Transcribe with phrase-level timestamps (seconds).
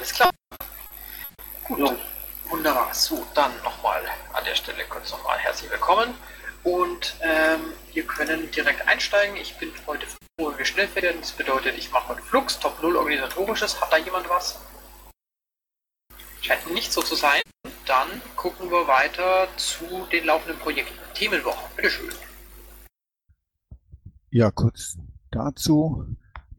[0.00, 0.30] Alles klar.
[1.64, 1.98] Gut.
[2.48, 2.94] Wunderbar.
[2.94, 4.02] So, dann nochmal
[4.32, 6.14] an der Stelle kurz nochmal herzlich willkommen.
[6.64, 9.36] Und ähm, wir können direkt einsteigen.
[9.36, 10.06] Ich bin heute
[10.64, 11.20] schnell werden.
[11.20, 13.78] Das bedeutet, ich mache heute Flux, Top 0 organisatorisches.
[13.78, 14.58] Hat da jemand was?
[16.40, 17.42] Scheint nicht so zu sein.
[17.84, 20.98] Dann gucken wir weiter zu den laufenden Projekten.
[21.12, 22.08] Themenwoche, bitteschön.
[24.30, 24.96] Ja, kurz
[25.30, 26.06] dazu.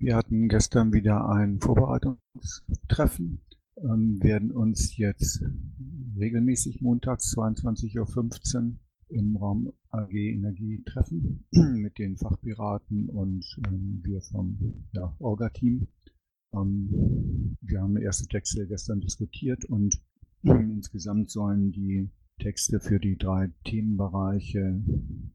[0.02, 3.40] Wir hatten gestern wieder ein Vorbereitungstreffen,
[3.78, 5.44] ähm, werden uns jetzt
[6.18, 8.80] regelmäßig montags 22.15 Uhr
[9.10, 15.88] im Raum AG Energie treffen mit den Fachpiraten und ähm, wir vom ja, Orga-Team.
[16.56, 20.02] Ähm, wir haben erste Texte gestern diskutiert und
[20.42, 24.84] insgesamt sollen die Texte für die drei Themenbereiche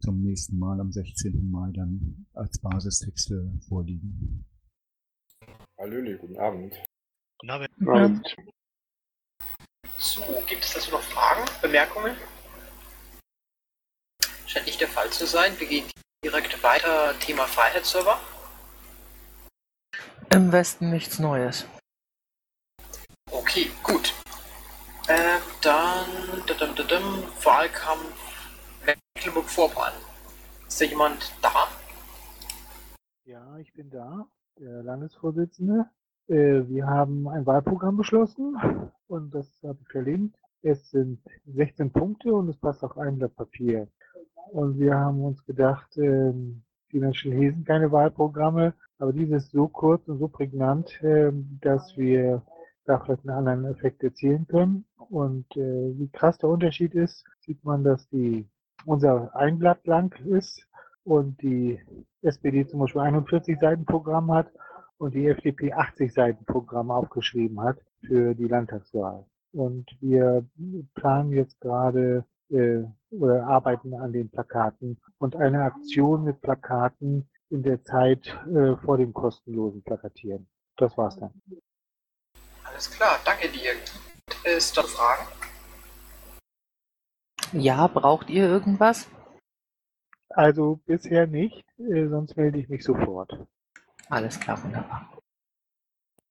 [0.00, 1.48] zum nächsten Mal am 16.
[1.52, 4.44] Mai dann als Basistexte vorliegen.
[5.78, 6.74] Hallöle, guten Abend.
[7.38, 7.70] Guten Abend.
[7.78, 8.36] Guten Abend.
[9.98, 12.16] So, gibt es dazu noch Fragen, Bemerkungen?
[14.46, 15.58] Scheint nicht der Fall zu sein.
[15.60, 15.90] Wir gehen
[16.24, 17.18] direkt weiter.
[17.20, 18.18] Thema Freiheitsserver.
[20.30, 21.66] Im Westen nichts Neues.
[23.30, 24.14] Okay, gut.
[25.08, 28.16] Ähm, dann dadum, dadum, Wahlkampf
[28.86, 29.94] Mecklenburg-Vorpommern.
[30.66, 31.68] Ist da jemand da?
[33.24, 34.26] Ja, ich bin da,
[34.58, 35.86] der Landesvorsitzende.
[36.28, 38.56] Äh, wir haben ein Wahlprogramm beschlossen
[39.06, 40.36] und das habe ich verlinkt.
[40.62, 43.88] Es sind 16 Punkte und es passt auf ein Blatt Papier.
[44.52, 49.68] Und wir haben uns gedacht, ähm, die Menschen lesen keine Wahlprogramme, aber dieses ist so
[49.68, 52.42] kurz und so prägnant, ähm, dass wir
[52.84, 54.86] da vielleicht einen anderen Effekt erzielen können.
[55.10, 58.48] Und äh, wie krass der Unterschied ist, sieht man, dass die
[58.84, 60.66] unser ein Blatt lang ist
[61.04, 61.80] und die
[62.26, 64.50] SPD zum Beispiel 41 Seiten Programm hat
[64.98, 69.24] und die FDP 80 Seiten Programm aufgeschrieben hat für die Landtagswahl.
[69.52, 70.44] Und wir
[70.94, 77.62] planen jetzt gerade äh, oder arbeiten an den Plakaten und eine Aktion mit Plakaten in
[77.62, 80.46] der Zeit äh, vor dem kostenlosen Plakatieren.
[80.76, 81.30] Das war's dann.
[82.64, 83.72] Alles klar, danke dir.
[84.26, 85.26] Gibt es da Fragen?
[87.52, 89.08] Ja, braucht ihr irgendwas?
[90.36, 93.32] Also bisher nicht, äh, sonst melde ich mich sofort.
[94.10, 95.10] Alles klar, wunderbar.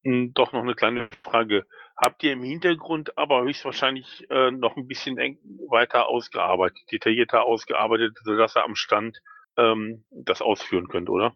[0.03, 1.65] Hm, Doch noch eine kleine Frage.
[1.97, 5.39] Habt ihr im Hintergrund aber höchstwahrscheinlich äh, noch ein bisschen eng
[5.69, 9.23] weiter ausgearbeitet, detaillierter ausgearbeitet, sodass ihr am Stand
[9.57, 11.35] ähm, das ausführen könnt, oder?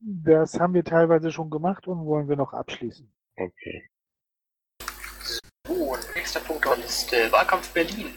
[0.00, 3.12] Das haben wir teilweise schon gemacht und wollen wir noch abschließen.
[3.36, 3.90] Okay.
[5.66, 7.30] So, nächster Punkt auf der Liste.
[7.30, 8.16] Wahlkampf Berlin.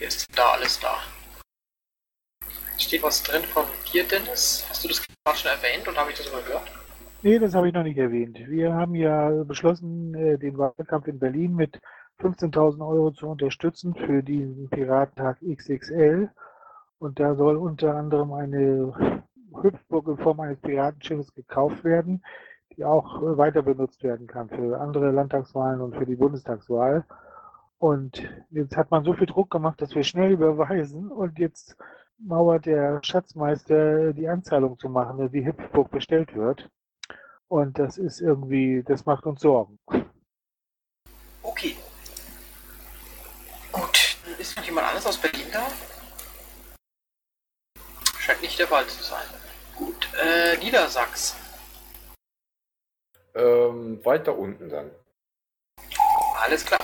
[0.00, 0.98] Ist da alles da?
[2.80, 4.64] Steht was drin von dir, Dennis?
[4.68, 6.62] Hast du das gerade schon erwähnt und habe ich das überhört?
[7.22, 8.38] Nee, das habe ich noch nicht erwähnt.
[8.48, 11.78] Wir haben ja beschlossen, äh, den Wahlkampf in Berlin mit
[12.20, 16.30] 15.000 Euro zu unterstützen für diesen Piratentag XXL.
[16.98, 19.20] Und da soll unter anderem eine
[19.62, 22.24] Hüpfburg in Form eines Piratenschiffes gekauft werden,
[22.74, 27.04] die auch äh, weiter benutzt werden kann für andere Landtagswahlen und für die Bundestagswahl.
[27.78, 31.76] Und jetzt hat man so viel Druck gemacht, dass wir schnell überweisen und jetzt
[32.26, 36.68] mauert der Schatzmeister die Anzahlung zu machen, dass die Hüpfburg bestellt wird.
[37.48, 39.78] Und das ist irgendwie, das macht uns Sorgen.
[41.42, 41.76] Okay.
[43.72, 44.16] Gut.
[44.38, 45.66] Ist noch jemand anderes aus Berlin da?
[48.18, 49.26] Scheint nicht der Fall zu sein.
[49.76, 50.08] Gut.
[50.22, 51.38] Äh, Niedersachsen.
[53.34, 54.90] Ähm, weiter unten dann.
[56.36, 56.80] Alles klar.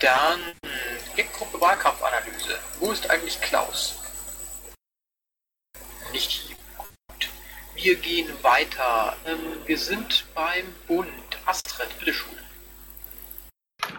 [0.00, 0.40] Dann
[1.14, 2.58] Klickgruppe Wahlkampfanalyse.
[2.80, 4.03] Wo ist eigentlich Klaus?
[6.14, 6.56] Nicht.
[6.78, 7.28] Gut.
[7.74, 9.14] Wir gehen weiter.
[9.26, 11.08] Ähm, wir sind beim Bund.
[11.44, 12.38] Astrid, bitteschön.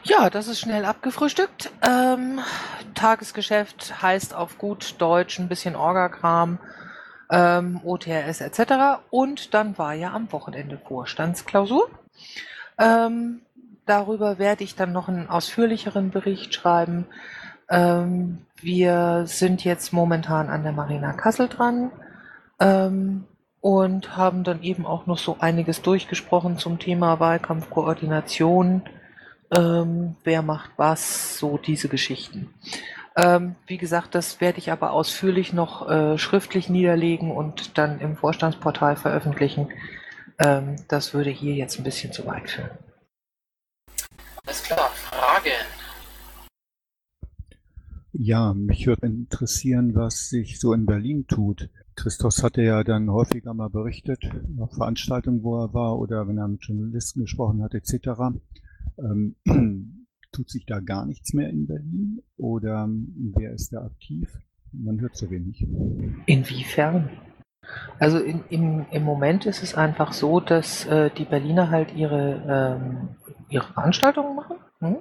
[0.03, 1.71] Ja, das ist schnell abgefrühstückt.
[1.85, 2.39] Ähm,
[2.94, 6.59] Tagesgeschäft heißt auf gut Deutsch ein bisschen Orgakram,
[7.29, 9.01] ähm, OTRS etc.
[9.09, 11.89] Und dann war ja am Wochenende Vorstandsklausur.
[12.77, 13.41] Ähm,
[13.85, 17.07] darüber werde ich dann noch einen ausführlicheren Bericht schreiben.
[17.69, 21.91] Ähm, wir sind jetzt momentan an der Marina Kassel dran
[22.59, 23.25] ähm,
[23.61, 28.83] und haben dann eben auch noch so einiges durchgesprochen zum Thema Wahlkampfkoordination.
[29.55, 32.53] Ähm, wer macht was, so diese Geschichten.
[33.15, 38.17] Ähm, wie gesagt, das werde ich aber ausführlich noch äh, schriftlich niederlegen und dann im
[38.17, 39.69] Vorstandsportal veröffentlichen.
[40.37, 42.71] Ähm, das würde hier jetzt ein bisschen zu weit führen.
[44.45, 44.89] Alles klar.
[44.89, 45.65] Fragen.
[48.11, 51.69] Ja, mich würde interessieren, was sich so in Berlin tut.
[51.95, 54.19] Christos hatte ja dann häufiger mal berichtet,
[54.59, 58.09] auf Veranstaltungen, wo er war oder wenn er mit Journalisten gesprochen hat, etc.
[59.00, 59.36] Ähm,
[60.31, 64.30] tut sich da gar nichts mehr in Berlin oder wer ist da aktiv?
[64.74, 65.65] Man hört so wenig.
[66.25, 67.09] Inwiefern?
[67.98, 72.77] Also in, im, im Moment ist es einfach so, dass äh, die Berliner halt ihre,
[72.81, 73.09] ähm,
[73.50, 74.57] ihre Veranstaltungen machen.
[74.80, 74.98] Hm?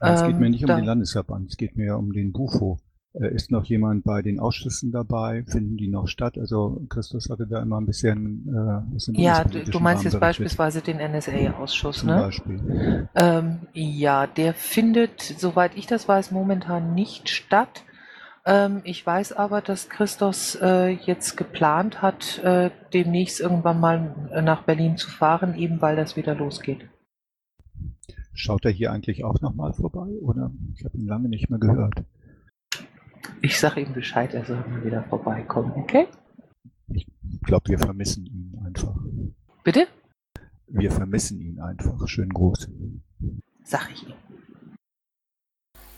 [0.00, 2.78] es geht mir Ähm, nicht um da- den Landesverband, es geht mir um den Bufo.
[3.14, 5.44] Äh, ist noch jemand bei den Ausschüssen dabei?
[5.46, 6.36] Finden die noch statt?
[6.36, 10.98] Also Christus hatte da immer ein bisschen äh, Ja, du, du meinst jetzt beispielsweise den
[10.98, 12.16] NSA-Ausschuss, ne?
[12.16, 13.08] Beispiel.
[13.14, 17.84] Ähm, ja, der findet, soweit ich das weiß, momentan nicht statt.
[18.46, 24.42] Ähm, ich weiß aber, dass Christos äh, jetzt geplant hat, äh, demnächst irgendwann mal äh,
[24.42, 26.88] nach Berlin zu fahren, eben weil das wieder losgeht.
[28.32, 30.08] Schaut er hier eigentlich auch nochmal vorbei?
[30.20, 31.94] Oder ich habe ihn lange nicht mehr gehört.
[33.44, 36.08] Ich sage ihm Bescheid, er soll mal wieder vorbeikommen, okay?
[36.94, 37.06] Ich
[37.42, 38.96] glaube, wir vermissen ihn einfach.
[39.62, 39.86] Bitte?
[40.68, 42.08] Wir vermissen ihn einfach.
[42.08, 42.70] Schön groß.
[43.62, 44.14] Sag ich ihm.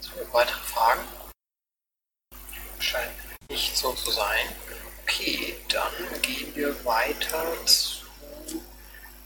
[0.01, 1.03] So, weitere Fragen?
[2.81, 3.13] Scheint
[3.49, 4.47] nicht so zu sein.
[5.05, 8.03] Okay, dann gehen wir weiter zu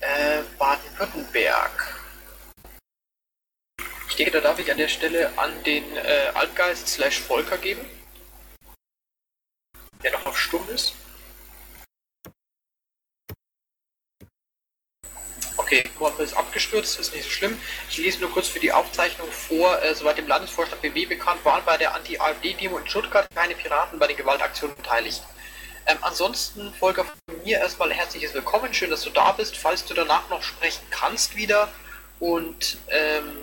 [0.00, 1.98] äh, Baden-Württemberg.
[4.10, 7.80] Ich denke, da darf ich an der Stelle an den äh, Altgeist slash Volker geben,
[10.02, 10.94] der noch auf Stumm ist.
[15.72, 17.56] Okay, Mohammed ist abgestürzt, ist nicht so schlimm.
[17.88, 19.80] Ich lese nur kurz für die Aufzeichnung vor.
[19.80, 24.08] Äh, soweit dem Landesvorstand BW bekannt waren bei der Anti-AfD-Demo in Stuttgart keine Piraten bei
[24.08, 25.22] den Gewaltaktionen beteiligt.
[25.86, 27.14] Ähm, ansonsten, Volker, von
[27.44, 28.74] mir erstmal herzliches Willkommen.
[28.74, 29.56] Schön, dass du da bist.
[29.56, 31.68] Falls du danach noch sprechen kannst wieder
[32.18, 33.36] und ähm,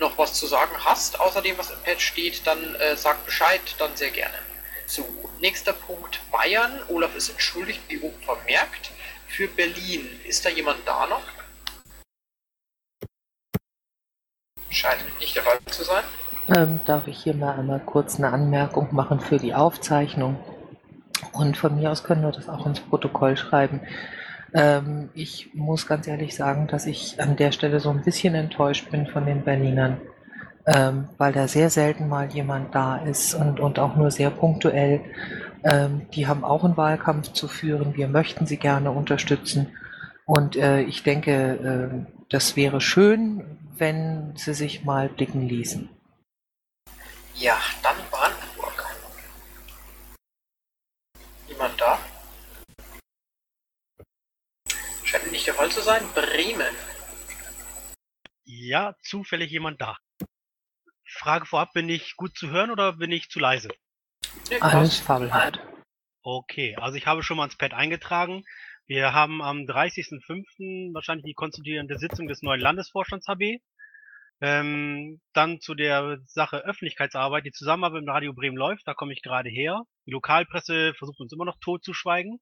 [0.00, 3.60] noch was zu sagen hast, außer dem, was im Pad steht, dann äh, sag Bescheid,
[3.78, 4.34] dann sehr gerne.
[4.86, 5.06] So,
[5.38, 6.82] nächster Punkt Bayern.
[6.88, 8.90] Olaf ist entschuldigt, wie oben vermerkt.
[9.28, 11.22] Für Berlin, ist da jemand da noch?
[14.70, 16.04] Scheint nicht der Fall zu sein.
[16.56, 20.36] Ähm, darf ich hier mal einmal kurz eine Anmerkung machen für die Aufzeichnung?
[21.32, 23.80] Und von mir aus können wir das auch ins Protokoll schreiben.
[24.52, 28.90] Ähm, ich muss ganz ehrlich sagen, dass ich an der Stelle so ein bisschen enttäuscht
[28.90, 30.00] bin von den Berlinern,
[30.66, 35.02] ähm, weil da sehr selten mal jemand da ist und, und auch nur sehr punktuell.
[35.62, 37.96] Ähm, die haben auch einen Wahlkampf zu führen.
[37.96, 39.68] Wir möchten sie gerne unterstützen.
[40.24, 43.42] Und äh, ich denke, äh, das wäre schön,
[43.80, 45.88] wenn sie sich mal blicken ließen.
[47.34, 48.86] Ja, dann Brandenburg.
[51.48, 51.98] Niemand da?
[55.04, 56.02] Scheint nicht der Fall zu sein.
[56.14, 56.74] Bremen.
[58.44, 59.96] Ja, zufällig jemand da.
[61.08, 63.68] Frage vorab, bin ich gut zu hören oder bin ich zu leise?
[64.50, 65.60] Nee, Alles fabelhaft.
[66.22, 68.44] Okay, also ich habe schon mal ins Pad eingetragen.
[68.86, 70.92] Wir haben am 30.05.
[70.92, 73.60] wahrscheinlich die konstituierende Sitzung des neuen Landesvorstands HB.
[74.42, 77.44] Ähm, dann zu der Sache Öffentlichkeitsarbeit.
[77.44, 79.82] Die Zusammenarbeit mit Radio Bremen läuft, da komme ich gerade her.
[80.06, 82.40] Die Lokalpresse versucht uns immer noch tot zu schweigen.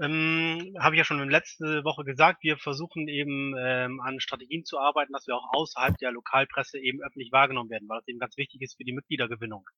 [0.00, 4.78] Ähm, Habe ich ja schon letzte Woche gesagt, wir versuchen eben ähm, an Strategien zu
[4.78, 8.36] arbeiten, dass wir auch außerhalb der Lokalpresse eben öffentlich wahrgenommen werden, weil das eben ganz
[8.36, 9.68] wichtig ist für die Mitgliedergewinnung.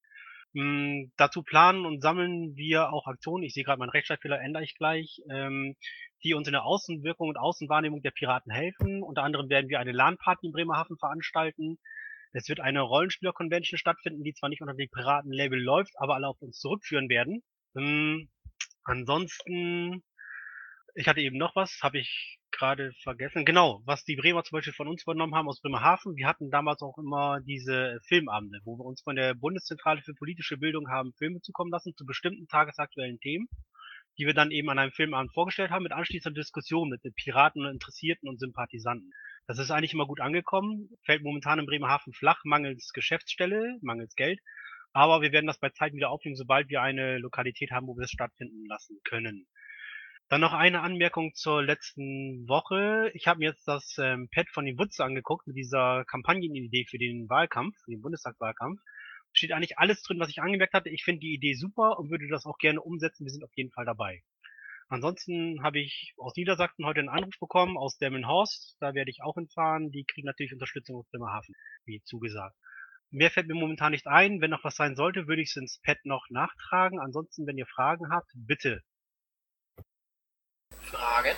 [0.54, 4.75] Ähm, dazu planen und sammeln wir auch Aktionen, ich sehe gerade meinen Rechtschreibfehler, ändere ich
[4.75, 5.76] gleich, ähm,
[6.25, 9.02] die uns in der Außenwirkung und Außenwahrnehmung der Piraten helfen.
[9.02, 11.78] Unter anderem werden wir eine LAN-Party in Bremerhaven veranstalten.
[12.32, 16.40] Es wird eine Rollenspieler-Convention stattfinden, die zwar nicht unter dem Piraten-Label läuft, aber alle auf
[16.40, 17.42] uns zurückführen werden.
[17.76, 18.30] Ähm,
[18.85, 20.02] ansonsten,
[20.94, 23.44] ich hatte eben noch was, habe ich gerade vergessen.
[23.44, 26.16] Genau, was die Bremer zum Beispiel von uns übernommen haben aus Bremerhaven.
[26.16, 30.56] Wir hatten damals auch immer diese Filmabende, wo wir uns von der Bundeszentrale für politische
[30.59, 33.49] Bildung haben Filme zukommen lassen zu bestimmten tagesaktuellen Themen,
[34.18, 38.28] die wir dann eben an einem Filmabend vorgestellt haben, mit anschließender Diskussion mit Piraten, Interessierten
[38.28, 39.11] und Sympathisanten.
[39.47, 44.40] Das ist eigentlich immer gut angekommen, fällt momentan in Bremerhaven flach, mangels Geschäftsstelle, mangels Geld.
[44.92, 48.04] Aber wir werden das bei Zeit wieder aufnehmen, sobald wir eine Lokalität haben, wo wir
[48.04, 49.47] es stattfinden lassen können.
[50.33, 53.11] Dann noch eine Anmerkung zur letzten Woche.
[53.12, 56.97] Ich habe mir jetzt das ähm, Pad von den Wutz angeguckt mit dieser Kampagnenidee für
[56.97, 58.81] den Wahlkampf, für den Bundestagswahlkampf.
[59.35, 60.89] Steht eigentlich alles drin, was ich angemerkt hatte.
[60.89, 63.27] Ich finde die Idee super und würde das auch gerne umsetzen.
[63.27, 64.23] Wir sind auf jeden Fall dabei.
[64.89, 68.79] Ansonsten habe ich aus Niedersachsen heute einen Anruf bekommen aus Delmenhorst.
[68.81, 69.91] Da werde ich auch hinfahren.
[69.91, 72.57] Die kriegen natürlich Unterstützung aus Bremerhaven, wie zugesagt.
[73.11, 74.41] Mehr fällt mir momentan nicht ein.
[74.41, 77.01] Wenn noch was sein sollte, würde ich es ins Pad noch nachtragen.
[77.01, 78.81] Ansonsten, wenn ihr Fragen habt, bitte.
[80.93, 81.37] Fragen?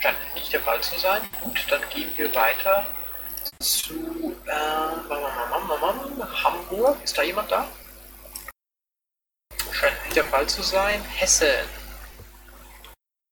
[0.00, 1.22] Scheint nicht der Fall zu sein.
[1.42, 2.86] Gut, dann gehen wir weiter
[3.60, 4.88] zu äh,
[6.44, 7.02] Hamburg.
[7.04, 7.68] Ist da jemand da?
[9.72, 11.02] Scheint nicht der Fall zu sein.
[11.02, 11.68] Hessen.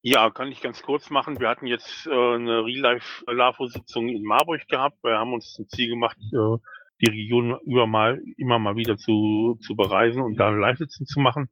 [0.03, 1.39] Ja, kann ich ganz kurz machen.
[1.39, 5.03] Wir hatten jetzt äh, eine Real-Life-LAFO-Sitzung in Marburg gehabt.
[5.03, 6.57] Wir haben uns zum Ziel gemacht, äh,
[7.01, 11.49] die Region über mal, immer mal wieder zu, zu bereisen und da Live-Sitzen zu machen.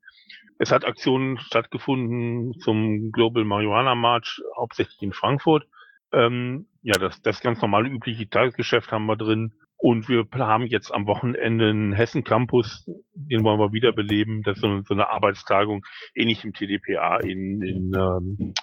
[0.58, 5.68] Es hat Aktionen stattgefunden zum Global Marijuana March, hauptsächlich in Frankfurt.
[6.14, 9.54] Ähm, ja, das, das ganz normale übliche Tagesgeschäft haben wir drin.
[9.78, 14.42] Und wir haben jetzt am Wochenende einen Hessen Campus, den wollen wir wiederbeleben.
[14.44, 15.86] Das ist so eine, so eine Arbeitstagung,
[16.16, 18.54] ähnlich im TDPA in, in, ähm,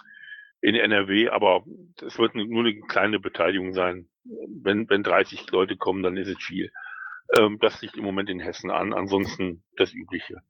[0.62, 1.64] in NRW, aber
[2.04, 4.08] es wird nur eine kleine Beteiligung sein.
[4.24, 6.70] Wenn, wenn 30 Leute kommen, dann ist es viel.
[7.38, 10.42] Ähm, das liegt im Moment in Hessen an, ansonsten das Übliche.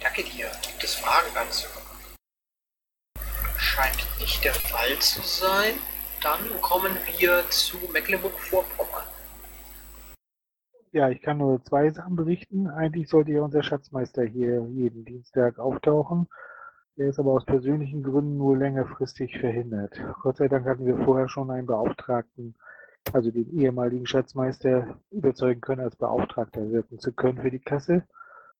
[0.00, 0.50] Danke dir.
[0.62, 1.68] Gibt es Fragen dazu?
[3.58, 5.74] Scheint nicht der Fall zu sein.
[6.22, 9.04] Dann kommen wir zu Mecklenburg-Vorpommern.
[10.92, 12.68] Ja, ich kann nur zwei Sachen berichten.
[12.68, 16.28] Eigentlich sollte ja unser Schatzmeister hier jeden Dienstag auftauchen.
[16.96, 20.00] Er ist aber aus persönlichen Gründen nur längerfristig verhindert.
[20.22, 22.54] Gott sei Dank hatten wir vorher schon einen Beauftragten,
[23.12, 28.04] also den ehemaligen Schatzmeister, überzeugen können, als Beauftragter wirken zu können für die Kasse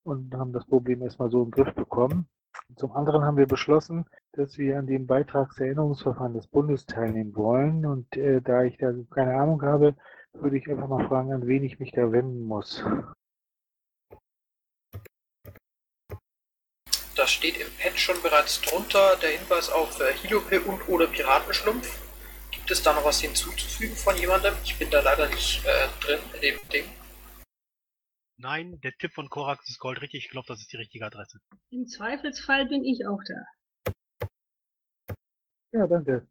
[0.03, 2.27] und haben das Problem erstmal so im Griff bekommen.
[2.75, 7.85] Zum anderen haben wir beschlossen, dass wir an dem Beitragserinnerungsverfahren des Bundes teilnehmen wollen.
[7.85, 9.95] Und äh, da ich da keine Ahnung habe,
[10.33, 12.83] würde ich einfach mal fragen, an wen ich mich da wenden muss.
[17.15, 21.99] Das steht im Pad schon bereits drunter, der Hinweis auf äh, Hilope und oder Piratenschlumpf.
[22.51, 24.53] Gibt es da noch was hinzuzufügen von jemandem?
[24.63, 26.85] Ich bin da leider nicht äh, drin in dem Ding.
[28.37, 30.25] Nein, der Tipp von Korax ist Gold richtig.
[30.25, 31.39] Ich glaube, das ist die richtige Adresse.
[31.69, 33.93] Im Zweifelsfall bin ich auch da.
[35.71, 36.27] Ja, danke.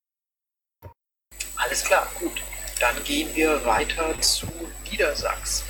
[1.56, 2.42] Alles klar, gut.
[2.78, 4.46] Dann gehen wir weiter zu
[4.90, 5.66] Niedersachsen.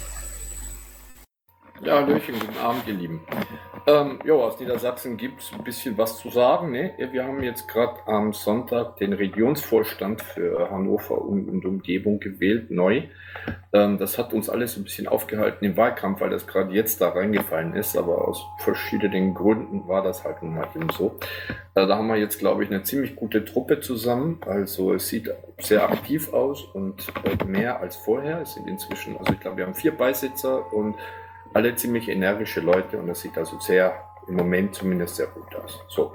[1.82, 3.26] Ja, Hallöchen, guten Abend, ihr Lieben.
[3.86, 6.70] Ähm, ja, aus Niedersachsen gibt es ein bisschen was zu sagen.
[6.70, 6.94] Ne?
[7.10, 13.02] Wir haben jetzt gerade am Sonntag den Regionsvorstand für Hannover und, Umgebung gewählt, neu.
[13.74, 17.10] Ähm, das hat uns alles ein bisschen aufgehalten im Wahlkampf, weil das gerade jetzt da
[17.10, 21.18] reingefallen ist, aber aus verschiedenen Gründen war das halt nun mal eben so.
[21.74, 24.40] Äh, da haben wir jetzt, glaube ich, eine ziemlich gute Truppe zusammen.
[24.46, 28.40] Also es sieht sehr aktiv aus und äh, mehr als vorher.
[28.40, 30.94] Es sind inzwischen, also ich glaube, wir haben vier Beisitzer und
[31.54, 33.94] alle ziemlich energische Leute und das sieht also sehr,
[34.28, 35.80] im Moment zumindest sehr gut aus.
[35.88, 36.12] So,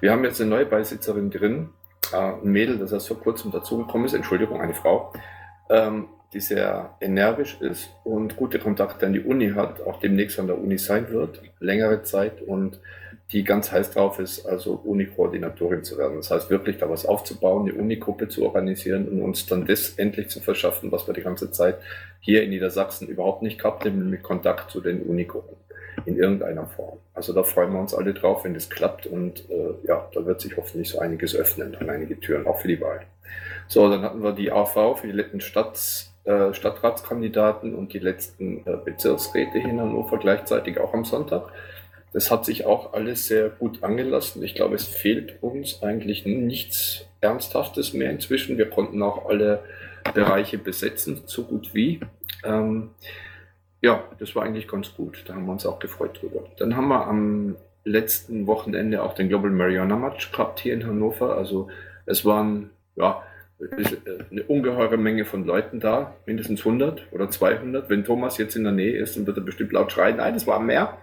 [0.00, 1.70] wir haben jetzt eine neue Beisitzerin drin,
[2.12, 5.12] äh, ein Mädel, das erst vor kurzem dazugekommen ist, Entschuldigung, eine Frau,
[5.70, 10.46] ähm, die sehr energisch ist und gute Kontakte an die Uni hat, auch demnächst an
[10.46, 12.80] der Uni sein wird, längere Zeit und
[13.32, 16.16] die ganz heiß drauf ist, also Uni-Koordinatorin zu werden.
[16.16, 20.28] Das heißt wirklich da was aufzubauen, eine Unigruppe zu organisieren und uns dann das endlich
[20.30, 21.76] zu verschaffen, was wir die ganze Zeit
[22.18, 25.56] hier in Niedersachsen überhaupt nicht gehabt haben, mit Kontakt zu den Unigruppen
[26.06, 26.98] in irgendeiner Form.
[27.14, 30.40] Also da freuen wir uns alle drauf, wenn das klappt und äh, ja, da wird
[30.40, 33.02] sich hoffentlich so einiges öffnen an einige Türen, auch für die Wahl.
[33.68, 35.78] So, dann hatten wir die AV für die letzten Stadt,
[36.24, 41.52] äh, Stadtratskandidaten und die letzten äh, Bezirksräte hier in Hannover gleichzeitig auch am Sonntag.
[42.12, 44.42] Das hat sich auch alles sehr gut angelassen.
[44.42, 48.58] Ich glaube, es fehlt uns eigentlich nichts Ernsthaftes mehr inzwischen.
[48.58, 49.62] Wir konnten auch alle
[50.14, 52.00] Bereiche besetzen, so gut wie.
[52.44, 52.90] Ähm,
[53.80, 55.24] ja, das war eigentlich ganz gut.
[55.26, 56.44] Da haben wir uns auch gefreut drüber.
[56.58, 61.36] Dann haben wir am letzten Wochenende auch den Global Mariana Match gehabt hier in Hannover.
[61.36, 61.68] Also
[62.06, 63.22] es waren ja
[64.30, 67.90] eine ungeheure Menge von Leuten da, mindestens 100 oder 200.
[67.90, 70.16] Wenn Thomas jetzt in der Nähe ist, dann wird er bestimmt laut schreien.
[70.16, 70.98] Nein, es waren mehr.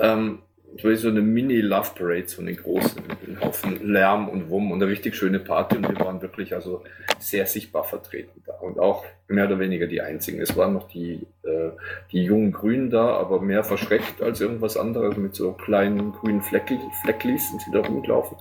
[0.00, 0.40] Ähm,
[0.76, 4.82] es war so eine Mini-Love Parade, so eine große, mit Haufen Lärm und Wumm und
[4.82, 6.82] eine richtig schöne Party und wir waren wirklich also
[7.18, 10.40] sehr sichtbar vertreten da und auch mehr oder weniger die einzigen.
[10.40, 11.70] Es waren noch die, äh,
[12.12, 16.78] die jungen Grünen da, aber mehr verschreckt als irgendwas anderes mit so kleinen grünen Fleckli
[17.02, 18.36] Flecklis sind sie da rumgelaufen.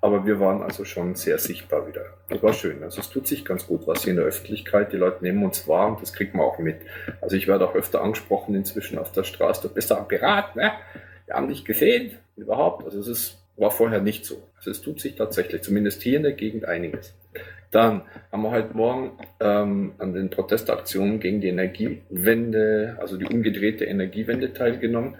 [0.00, 2.02] Aber wir waren also schon sehr sichtbar wieder.
[2.28, 2.84] Das war schön.
[2.84, 4.92] Also es tut sich ganz gut was hier in der Öffentlichkeit.
[4.92, 6.76] Die Leute nehmen uns wahr und das kriegt man auch mit.
[7.20, 9.66] Also ich werde auch öfter angesprochen inzwischen auf der Straße.
[9.66, 10.70] Du bist doch ein Pirat, ne?
[11.28, 12.12] Wir haben dich gesehen.
[12.36, 12.84] Überhaupt.
[12.84, 14.42] Also es ist, war vorher nicht so.
[14.56, 17.14] Also es tut sich tatsächlich, zumindest hier in der Gegend einiges.
[17.70, 23.84] Dann haben wir heute Morgen ähm, an den Protestaktionen gegen die Energiewende, also die umgedrehte
[23.84, 25.16] Energiewende teilgenommen.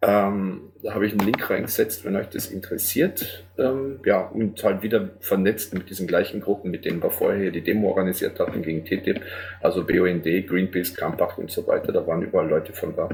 [0.00, 3.44] Ähm, da habe ich einen Link reingesetzt, wenn euch das interessiert.
[3.58, 7.60] Ähm, ja, und halt wieder vernetzt mit diesen gleichen Gruppen, mit denen wir vorher die
[7.60, 9.20] Demo organisiert hatten gegen TTIP,
[9.60, 11.92] also BUND, Greenpeace, Kampacht und so weiter.
[11.92, 13.10] Da waren überall Leute von da.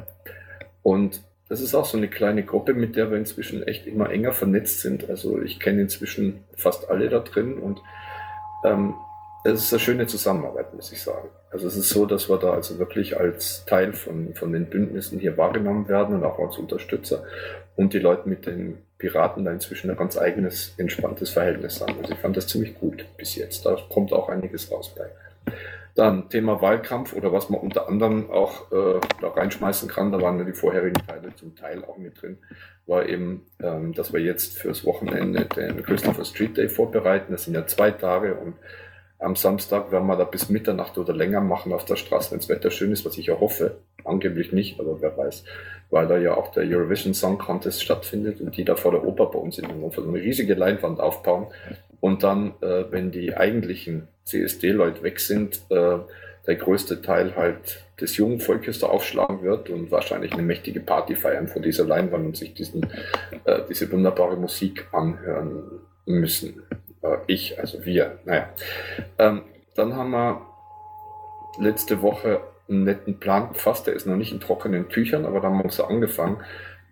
[0.83, 4.33] Und das ist auch so eine kleine Gruppe, mit der wir inzwischen echt immer enger
[4.33, 5.09] vernetzt sind.
[5.09, 7.81] Also ich kenne inzwischen fast alle da drin und
[8.65, 8.95] ähm,
[9.45, 11.29] es ist eine schöne Zusammenarbeit, muss ich sagen.
[11.51, 15.19] Also es ist so, dass wir da also wirklich als Teil von, von den Bündnissen
[15.19, 17.25] hier wahrgenommen werden und auch als Unterstützer
[17.77, 21.99] und die Leute mit den Piraten da inzwischen ein ganz eigenes, entspanntes Verhältnis haben.
[22.01, 23.65] Also ich fand das ziemlich gut bis jetzt.
[23.65, 25.55] Da kommt auch einiges raus bei.
[25.95, 30.39] Dann Thema Wahlkampf oder was man unter anderem auch äh, da reinschmeißen kann, da waren
[30.39, 32.39] ja die vorherigen Teile zum Teil auch mit drin,
[32.87, 37.33] war eben, ähm, dass wir jetzt fürs Wochenende den Christopher Street Day vorbereiten.
[37.33, 38.55] Das sind ja zwei Tage und
[39.21, 42.49] am Samstag werden wir da bis Mitternacht oder länger machen auf der Straße, wenn das
[42.49, 43.79] Wetter schön ist, was ich ja hoffe.
[44.05, 45.43] Angeblich nicht, aber wer weiß.
[45.91, 49.27] Weil da ja auch der Eurovision Song Contest stattfindet und die da vor der Oper
[49.27, 51.49] bei uns in Hannover eine riesige Leinwand aufbauen.
[52.01, 55.99] Und dann, äh, wenn die eigentlichen CSD-Leute weg sind, äh,
[56.47, 61.15] der größte Teil halt des jungen Volkes da aufschlagen wird und wahrscheinlich eine mächtige Party
[61.15, 62.87] feiern vor dieser Leinwand und sich diesen,
[63.45, 65.65] äh, diese wunderbare Musik anhören
[66.07, 66.63] müssen.
[67.03, 68.49] Äh, ich, also wir, naja.
[69.19, 69.43] Ähm,
[69.75, 70.47] dann haben wir
[71.59, 75.49] letzte Woche einen netten Plan gefasst, der ist noch nicht in trockenen Tüchern, aber da
[75.49, 76.39] haben wir so angefangen,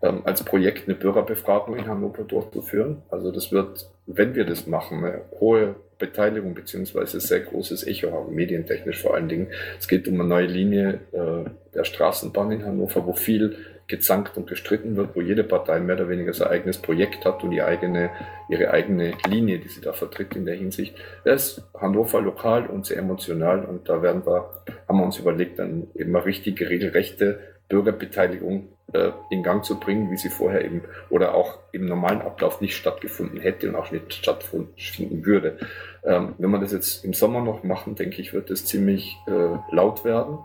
[0.06, 3.02] ähm, als Projekt eine Bürgerbefragung in Hannover durchzuführen.
[3.10, 8.34] Also das wird, wenn wir das machen, eine hohe Beteiligung beziehungsweise sehr großes Echo haben,
[8.34, 9.48] medientechnisch vor allen Dingen.
[9.78, 13.56] Es geht um eine neue Linie äh, der Straßenbahn in Hannover, wo viel
[13.88, 17.52] gezankt und gestritten wird, wo jede Partei mehr oder weniger sein eigenes Projekt hat und
[17.52, 18.10] die eigene,
[18.48, 20.96] ihre eigene Linie, die sie da vertritt in der Hinsicht.
[21.24, 24.50] Das ist Hannover lokal und sehr emotional und da werden wir,
[24.88, 30.10] haben wir uns überlegt, dann eben eine richtige, regelrechte Bürgerbeteiligung äh, in Gang zu bringen,
[30.10, 34.12] wie sie vorher eben oder auch im normalen Ablauf nicht stattgefunden hätte und auch nicht
[34.14, 35.58] stattfinden würde.
[36.04, 39.74] Ähm, wenn wir das jetzt im Sommer noch machen, denke ich, wird es ziemlich äh,
[39.74, 40.38] laut werden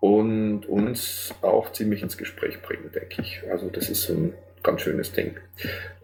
[0.00, 3.42] und uns auch ziemlich ins Gespräch bringen, denke ich.
[3.50, 5.36] Also das ist so ein ganz schönes Ding.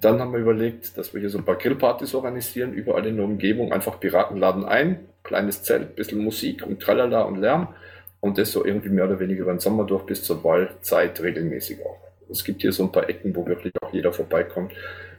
[0.01, 3.25] Dann haben wir überlegt, dass wir hier so ein paar Grillpartys organisieren, überall in der
[3.25, 7.69] Umgebung, einfach Piratenladen ein, kleines Zelt, bisschen Musik und Tralala und Lärm
[8.20, 11.85] und das so irgendwie mehr oder weniger über den Sommer durch bis zur Wahlzeit regelmäßig
[11.85, 11.98] auch.
[12.31, 14.72] Es gibt hier so ein paar Ecken, wo wirklich auch jeder vorbeikommt,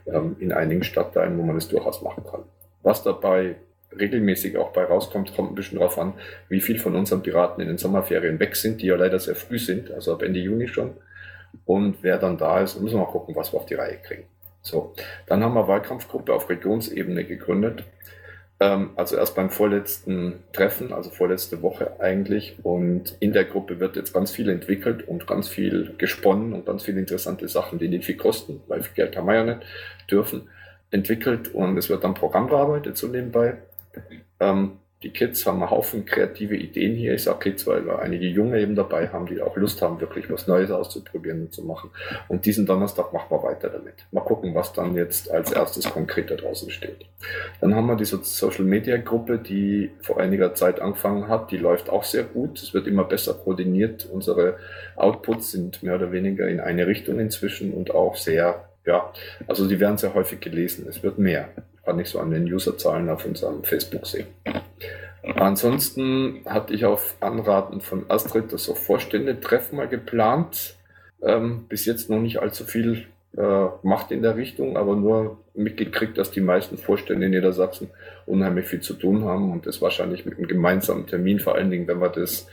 [0.06, 2.42] ähm, in einigen Stadtteilen, wo man das durchaus machen kann.
[2.82, 3.56] Was dabei
[3.98, 6.14] regelmäßig auch bei rauskommt, kommt ein bisschen drauf an,
[6.48, 9.58] wie viel von unseren Piraten in den Sommerferien weg sind, die ja leider sehr früh
[9.58, 10.92] sind, also ab Ende Juni schon.
[11.64, 14.24] Und wer dann da ist, müssen wir mal gucken, was wir auf die Reihe kriegen.
[14.62, 14.94] So,
[15.26, 17.84] dann haben wir Wahlkampfgruppe auf Regionsebene gegründet.
[18.60, 22.56] Ähm, also erst beim vorletzten Treffen, also vorletzte Woche eigentlich.
[22.62, 26.84] Und in der Gruppe wird jetzt ganz viel entwickelt und ganz viel gesponnen und ganz
[26.84, 29.60] viele interessante Sachen, die nicht viel kosten, weil viel Geld haben wir ja nicht,
[30.10, 30.48] dürfen,
[30.90, 31.54] entwickelt.
[31.54, 33.56] Und es wird dann Programm bearbeitet so nebenbei.
[34.38, 37.14] Ähm, die Kids haben einen Haufen kreative Ideen hier.
[37.14, 40.30] Ich sage Kids, weil wir einige Junge eben dabei haben, die auch Lust haben, wirklich
[40.30, 41.90] was Neues auszuprobieren und zu machen.
[42.28, 43.94] Und diesen Donnerstag machen wir weiter damit.
[44.12, 47.06] Mal gucken, was dann jetzt als erstes konkret da draußen steht.
[47.62, 51.50] Dann haben wir die Social Media Gruppe, die vor einiger Zeit angefangen hat.
[51.50, 52.60] Die läuft auch sehr gut.
[52.62, 54.06] Es wird immer besser koordiniert.
[54.10, 54.58] Unsere
[54.96, 59.12] Outputs sind mehr oder weniger in eine Richtung inzwischen und auch sehr ja,
[59.46, 60.86] also die werden sehr häufig gelesen.
[60.88, 61.50] Es wird mehr.
[61.90, 64.28] Kann ich so an den Userzahlen auf unserem Facebook sehen.
[65.34, 70.76] Ansonsten hatte ich auf Anraten von Astrid das auch Vorstände-Treffen mal geplant.
[71.20, 76.16] Ähm, bis jetzt noch nicht allzu viel äh, macht in der Richtung, aber nur mitgekriegt,
[76.16, 77.90] dass die meisten Vorstände in Niedersachsen
[78.24, 81.88] unheimlich viel zu tun haben und das wahrscheinlich mit einem gemeinsamen Termin, vor allen Dingen,
[81.88, 82.46] wenn wir das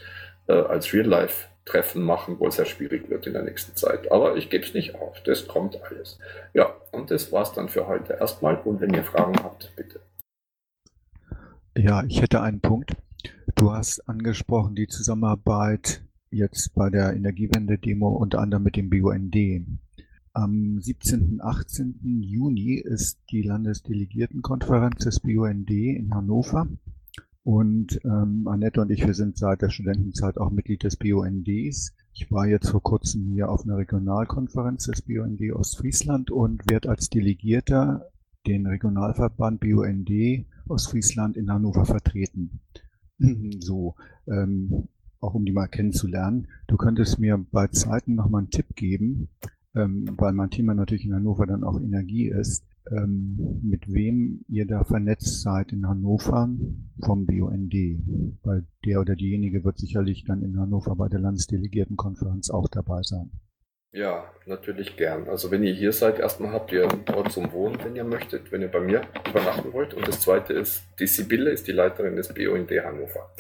[0.48, 4.12] äh, als Real-Life Treffen machen, wo es sehr schwierig wird in der nächsten Zeit.
[4.12, 5.22] Aber ich gebe es nicht auf.
[5.24, 6.18] Das kommt alles.
[6.54, 8.56] Ja, und das war's dann für heute erstmal.
[8.62, 10.00] Und wenn ihr Fragen habt, bitte.
[11.78, 12.96] Ja, ich hätte einen Punkt.
[13.56, 19.36] Du hast angesprochen die Zusammenarbeit jetzt bei der Energiewende-Demo unter anderem mit dem BUND.
[20.34, 21.34] Am 17.
[21.34, 22.00] und 18.
[22.22, 26.68] Juni ist die Landesdelegiertenkonferenz des BUND in Hannover.
[27.48, 31.94] Und ähm, Annette und ich, wir sind seit der Studentenzeit auch Mitglied des BUNDs.
[32.12, 37.10] Ich war jetzt vor kurzem hier auf einer Regionalkonferenz des BUND Ostfriesland und werde als
[37.10, 38.10] Delegierter
[38.46, 40.10] den Regionalverband BUND
[40.68, 42.60] Ostfriesland in Hannover vertreten.
[43.62, 43.96] So,
[44.28, 44.90] ähm,
[45.22, 46.50] auch um die mal kennenzulernen.
[46.68, 49.30] Du könntest mir bei Zeiten noch mal einen Tipp geben,
[49.74, 54.66] ähm, weil mein Thema natürlich in Hannover dann auch Energie ist ähm, mit wem ihr
[54.66, 56.50] da vernetzt seid in Hannover
[57.04, 57.74] vom BUND.
[58.44, 63.32] Weil der oder diejenige wird sicherlich dann in Hannover bei der Landesdelegiertenkonferenz auch dabei sein.
[63.94, 65.28] Ja, natürlich gern.
[65.30, 68.52] Also wenn ihr hier seid, erstmal habt ihr einen Ort zum Wohnen, wenn ihr möchtet,
[68.52, 69.94] wenn ihr bei mir übernachten wollt.
[69.94, 73.32] Und das zweite ist, die Sibylle ist die Leiterin des BUND Hannover.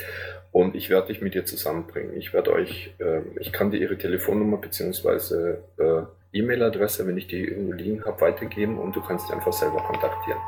[0.51, 2.15] Und ich werde dich mit ihr zusammenbringen.
[2.15, 7.43] Ich werde euch, äh, ich kann dir ihre Telefonnummer beziehungsweise äh, E-Mail-Adresse, wenn ich die
[7.43, 10.39] irgendwo liegen habe, weitergeben und du kannst die einfach selber kontaktieren.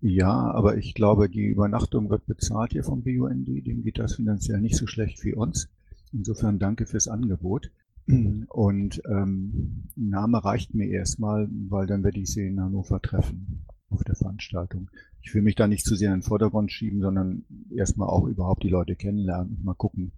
[0.00, 3.46] Ja, aber ich glaube, die Übernachtung wird bezahlt hier vom BUND.
[3.46, 5.70] Dem geht das finanziell nicht so schlecht wie uns.
[6.12, 7.70] Insofern danke fürs Angebot.
[8.48, 14.02] Und ähm, Name reicht mir erstmal, weil dann werde ich sie in Hannover treffen auf
[14.02, 14.90] der Veranstaltung.
[15.20, 18.64] Ich will mich da nicht zu sehr in den Vordergrund schieben, sondern erstmal auch überhaupt
[18.64, 20.12] die Leute kennenlernen und mal gucken,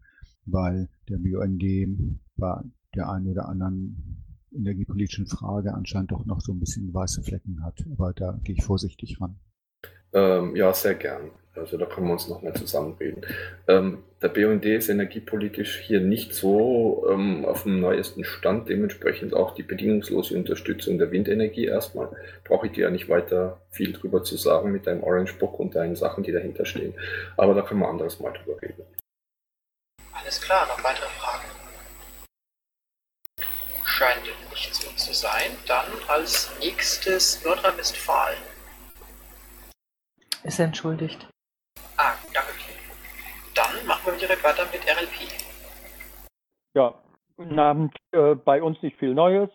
[0.46, 1.62] weil der BUND
[2.36, 2.62] bei
[2.94, 4.23] der einen oder anderen
[4.54, 7.84] energiepolitischen Frage anscheinend doch noch so ein bisschen weiße Flecken hat.
[7.92, 9.36] Aber da gehe ich vorsichtig ran.
[10.12, 11.30] Ähm, ja, sehr gern.
[11.56, 13.24] Also da können wir uns nochmal zusammenreden.
[13.68, 19.54] Ähm, der BUND ist energiepolitisch hier nicht so ähm, auf dem neuesten Stand, dementsprechend auch
[19.54, 22.10] die bedingungslose Unterstützung der Windenergie erstmal.
[22.42, 25.76] Brauche ich dir ja nicht weiter viel drüber zu sagen mit deinem Orange Book und
[25.76, 26.94] deinen Sachen, die dahinter stehen.
[27.36, 28.82] Aber da können wir anderes Mal drüber reden.
[30.12, 31.44] Alles klar, noch weitere Fragen?
[33.84, 34.26] Scheint
[34.72, 35.50] so zu sein.
[35.66, 38.38] Dann als nächstes Nordrhein-Westfalen.
[40.44, 41.26] Ist entschuldigt.
[41.96, 42.52] Ah, danke.
[43.54, 45.30] Dann machen wir direkt weiter mit RLP.
[46.74, 46.94] Ja,
[47.36, 47.96] guten Abend.
[48.12, 49.50] Äh, bei uns nicht viel Neues.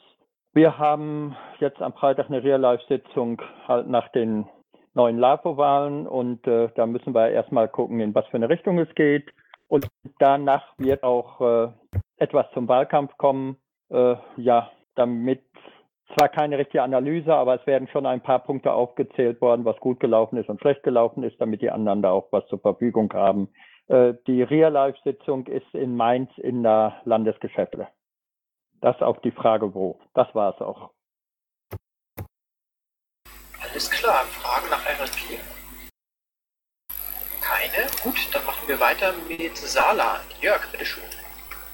[0.54, 4.48] Wir haben jetzt am Freitag eine Real-Life-Sitzung halt nach den
[4.93, 8.93] neuen LAFO-Wahlen und äh, da müssen wir erstmal gucken, in was für eine Richtung es
[8.95, 9.32] geht.
[9.67, 11.72] Und danach wird auch äh,
[12.17, 13.58] etwas zum Wahlkampf kommen.
[13.91, 15.42] Äh, ja, damit
[16.16, 20.00] zwar keine richtige Analyse, aber es werden schon ein paar Punkte aufgezählt worden, was gut
[20.00, 23.50] gelaufen ist und schlecht gelaufen ist, damit die anderen da auch was zur Verfügung haben.
[23.88, 27.88] Äh, die Real-Life-Sitzung ist in Mainz in der Landesgeschäfte.
[28.82, 30.00] Das auf die Frage wo.
[30.14, 30.92] Das war es auch.
[33.62, 35.40] Alles klar, Fragen nach RLP?
[37.42, 37.88] Keine?
[38.04, 40.24] Gut, dann machen wir weiter mit Saarland.
[40.42, 41.18] Jörg, bitteschön.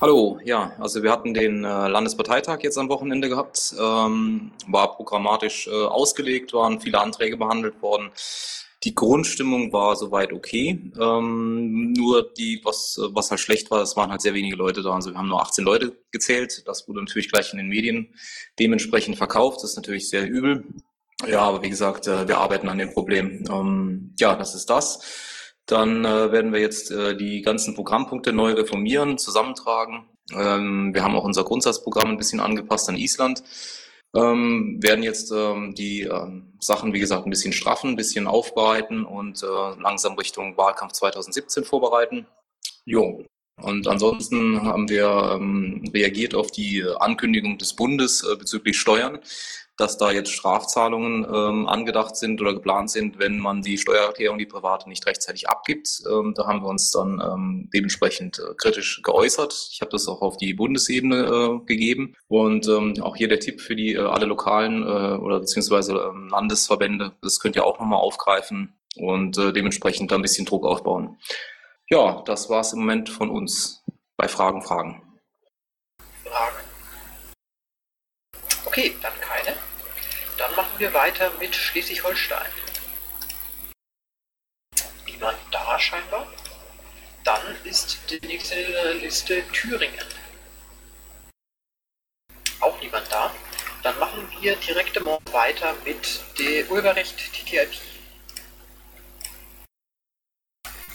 [0.05, 5.65] Hallo, ja, also wir hatten den äh, Landesparteitag jetzt am Wochenende gehabt, ähm, war programmatisch
[5.65, 8.11] äh, ausgelegt, waren viele Anträge behandelt worden.
[8.83, 14.11] Die Grundstimmung war soweit okay, ähm, nur die, was, was halt schlecht war, es waren
[14.11, 14.93] halt sehr wenige Leute da.
[14.93, 18.13] Also wir haben nur 18 Leute gezählt, das wurde natürlich gleich in den Medien
[18.59, 20.65] dementsprechend verkauft, das ist natürlich sehr übel.
[21.27, 23.43] Ja, aber wie gesagt, äh, wir arbeiten an dem Problem.
[23.49, 25.34] Ähm, ja, das ist das.
[25.65, 30.05] Dann äh, werden wir jetzt äh, die ganzen Programmpunkte neu reformieren, zusammentragen.
[30.33, 33.43] Ähm, wir haben auch unser Grundsatzprogramm ein bisschen angepasst an Island.
[34.15, 39.03] Ähm, werden jetzt ähm, die ähm, Sachen, wie gesagt, ein bisschen straffen, ein bisschen aufbereiten
[39.03, 42.27] und äh, langsam Richtung Wahlkampf 2017 vorbereiten.
[42.85, 43.25] Jo.
[43.61, 49.19] Und ansonsten haben wir ähm, reagiert auf die Ankündigung des Bundes äh, bezüglich Steuern
[49.77, 54.45] dass da jetzt Strafzahlungen ähm, angedacht sind oder geplant sind, wenn man die Steuererklärung, die
[54.45, 56.01] private, nicht rechtzeitig abgibt.
[56.09, 59.69] Ähm, da haben wir uns dann ähm, dementsprechend äh, kritisch geäußert.
[59.71, 62.15] Ich habe das auch auf die Bundesebene äh, gegeben.
[62.27, 66.29] Und ähm, auch hier der Tipp für die äh, alle lokalen äh, oder beziehungsweise ähm,
[66.29, 71.17] Landesverbände, das könnt ihr auch nochmal aufgreifen und äh, dementsprechend da ein bisschen Druck aufbauen.
[71.89, 73.83] Ja, das war's im Moment von uns.
[74.17, 75.01] Bei Fragen, Fragen.
[76.23, 76.55] Fragen.
[78.65, 79.64] Okay, dann keine.
[80.75, 82.51] Machen wir weiter mit Schleswig-Holstein.
[85.05, 86.27] Niemand da scheinbar.
[87.23, 90.05] Dann ist die nächste Liste Thüringen.
[92.59, 93.33] Auch niemand da.
[93.83, 94.99] Dann machen wir direkt
[95.31, 97.69] weiter mit dem Urheberrecht TTIP.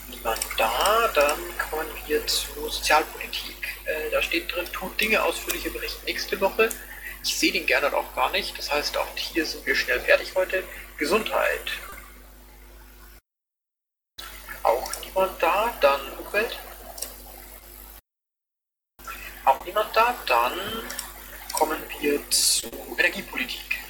[0.08, 1.10] Niemand da.
[1.14, 3.78] Dann kommen wir zu Sozialpolitik.
[3.86, 6.68] Äh, da steht drin, tut Dinge ausführlicher Bericht nächste Woche.
[7.22, 8.56] Ich sehe den gerne auch gar nicht.
[8.58, 10.62] Das heißt, auch hier sind wir schnell fertig heute.
[10.98, 11.72] Gesundheit.
[14.62, 15.72] Auch niemand da.
[15.80, 16.58] Dann Umwelt.
[19.44, 20.14] Auch niemand da.
[20.26, 20.52] Dann
[21.52, 23.80] kommen wir zu Energiepolitik.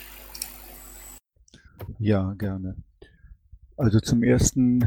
[1.99, 2.77] Ja, gerne.
[3.77, 4.81] Also zum ersten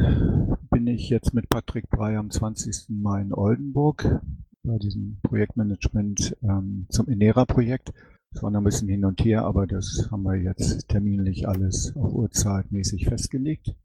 [0.69, 2.89] bin ich jetzt mit Patrick Brey am 20.
[2.89, 4.21] Mai in Oldenburg
[4.63, 7.91] bei diesem Projektmanagement ähm, zum Enera-Projekt.
[8.34, 11.96] Es war noch ein bisschen hin und her, aber das haben wir jetzt terminlich alles
[11.96, 13.76] auf Uhrzeitmäßig festgelegt.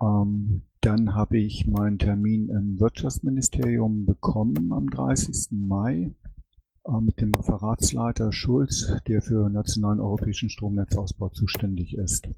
[0.00, 5.48] Ähm, dann habe ich meinen Termin im Wirtschaftsministerium bekommen am 30.
[5.50, 6.14] Mai
[6.86, 12.28] äh, mit dem Referatsleiter Schulz, der für nationalen europäischen Stromnetzausbau zuständig ist.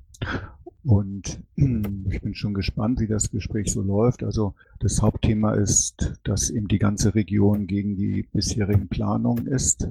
[0.82, 4.22] Und ich bin schon gespannt, wie das Gespräch so läuft.
[4.22, 9.88] Also das Hauptthema ist, dass eben die ganze Region gegen die bisherigen Planungen ist.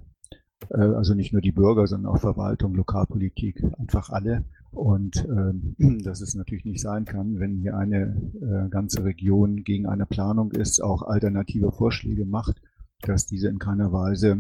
[0.70, 4.44] Äh, also nicht nur die Bürger, sondern auch Verwaltung, Lokalpolitik, einfach alle.
[4.72, 5.54] Und äh,
[6.04, 10.52] dass es natürlich nicht sein kann, wenn hier eine äh, ganze Region gegen eine Planung
[10.52, 12.62] ist, auch alternative Vorschläge macht,
[13.02, 14.38] dass diese in keiner Weise,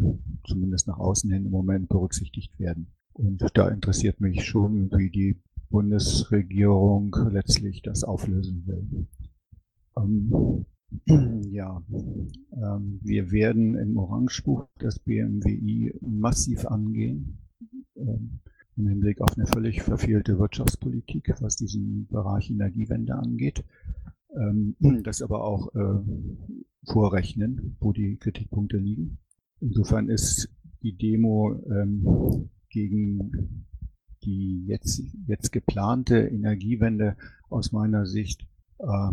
[0.47, 2.88] zumindest nach außen hin im Moment, berücksichtigt werden.
[3.13, 9.07] Und da interessiert mich schon, wie die Bundesregierung letztlich das auflösen will.
[9.97, 10.65] Ähm,
[11.06, 11.84] ja,
[12.54, 17.39] ähm, wir werden im Orangebuch das BMWI massiv angehen.
[17.95, 18.39] Ähm,
[18.78, 23.63] im Hinblick auf eine völlig verfehlte Wirtschaftspolitik, was diesen Bereich Energiewende angeht.
[24.36, 26.00] Ähm, das aber auch äh,
[26.84, 29.17] vorrechnen, wo die Kritikpunkte liegen.
[29.62, 30.50] Insofern ist
[30.84, 33.65] die Demo ähm, gegen
[34.24, 37.15] die jetzt, jetzt geplante Energiewende
[37.50, 38.48] aus meiner Sicht
[38.80, 39.10] äh,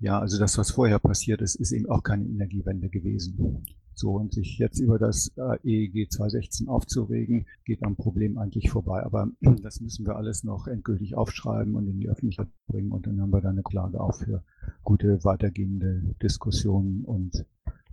[0.00, 3.64] ja, also das, was vorher passiert ist, ist eben auch keine Energiewende gewesen.
[3.94, 9.02] So, und sich jetzt über das äh, EEG 216 aufzuregen, geht am Problem eigentlich vorbei.
[9.02, 9.28] Aber
[9.62, 12.92] das müssen wir alles noch endgültig aufschreiben und in die Öffentlichkeit bringen.
[12.92, 14.44] Und dann haben wir da eine Klage auch für
[14.84, 17.44] gute weitergehende Diskussionen und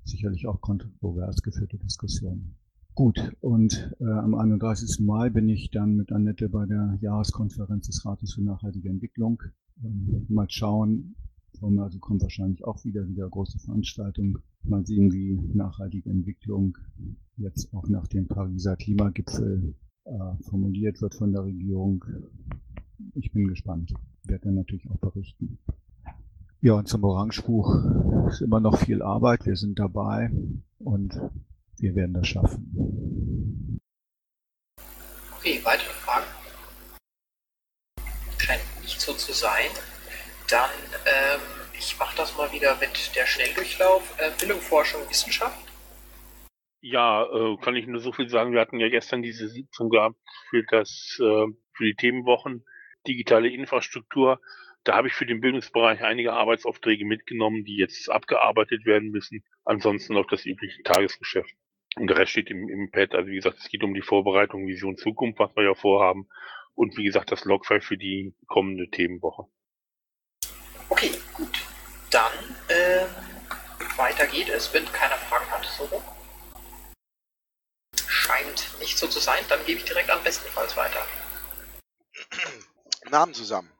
[0.04, 2.56] sicherlich auch kontrovers geführte Diskussionen.
[2.94, 5.04] Gut, und äh, am 31.
[5.04, 9.42] Mai bin ich dann mit Annette bei der Jahreskonferenz des Rates für nachhaltige Entwicklung.
[9.84, 11.16] Ähm, mal schauen,
[11.62, 14.40] also kommt wahrscheinlich auch wieder wieder große Veranstaltung.
[14.64, 16.78] Mal sehen, wie nachhaltige Entwicklung
[17.38, 22.04] jetzt auch nach dem Pariser Klimagipfel äh, formuliert wird von der Regierung.
[23.14, 23.94] Ich bin gespannt.
[24.24, 25.60] Werde dann natürlich auch berichten.
[26.62, 27.76] Ja, und zum Orangebuch
[28.28, 29.46] ist immer noch viel Arbeit.
[29.46, 30.32] Wir sind dabei
[30.80, 31.20] und
[31.78, 33.80] wir werden das schaffen.
[35.38, 36.26] Okay, weitere Fragen?
[38.38, 39.70] Scheint nicht so zu sein.
[40.50, 40.70] Dann,
[41.06, 41.42] ähm,
[41.78, 44.14] ich mache das mal wieder mit der Schnelldurchlauf.
[44.20, 45.58] Äh, Bildung, Forschung, Wissenschaft.
[46.82, 48.54] Ja, äh, kann ich nur so viel sagen.
[48.54, 52.64] Wir hatten ja gestern diese Sitzung gehabt für das, äh, für die Themenwochen
[53.08, 54.40] digitale Infrastruktur.
[54.84, 59.44] Da habe ich für den Bildungsbereich einige Arbeitsaufträge mitgenommen, die jetzt abgearbeitet werden müssen.
[59.64, 61.56] Ansonsten noch das übliche Tagesgeschäft.
[61.96, 63.16] Und der Rest steht im, im Pad.
[63.16, 66.28] Also wie gesagt, es geht um die Vorbereitung Vision Zukunft, was wir ja vorhaben.
[66.76, 69.46] Und wie gesagt, das Logfile für die kommende Themenwoche.
[71.06, 71.62] Okay, gut.
[72.10, 72.32] Dann
[72.70, 73.08] ähm,
[73.98, 75.66] weiter geht es, wenn keiner Fragen hat.
[75.78, 76.02] So.
[78.08, 79.44] Scheint nicht so zu sein.
[79.50, 81.06] Dann gebe ich direkt am bestenfalls weiter.
[83.10, 83.72] Namen zusammen.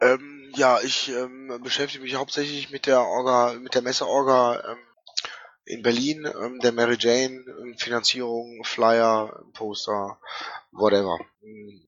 [0.00, 4.78] Ähm, ja, ich ähm, beschäftige mich hauptsächlich mit der Orga, mit der Messeorga ähm,
[5.66, 10.18] in Berlin, ähm, der Mary Jane, ähm, Finanzierung, Flyer, Poster,
[10.72, 11.18] whatever.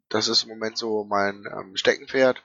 [0.09, 2.43] Das ist im Moment so mein ähm, Steckenpferd.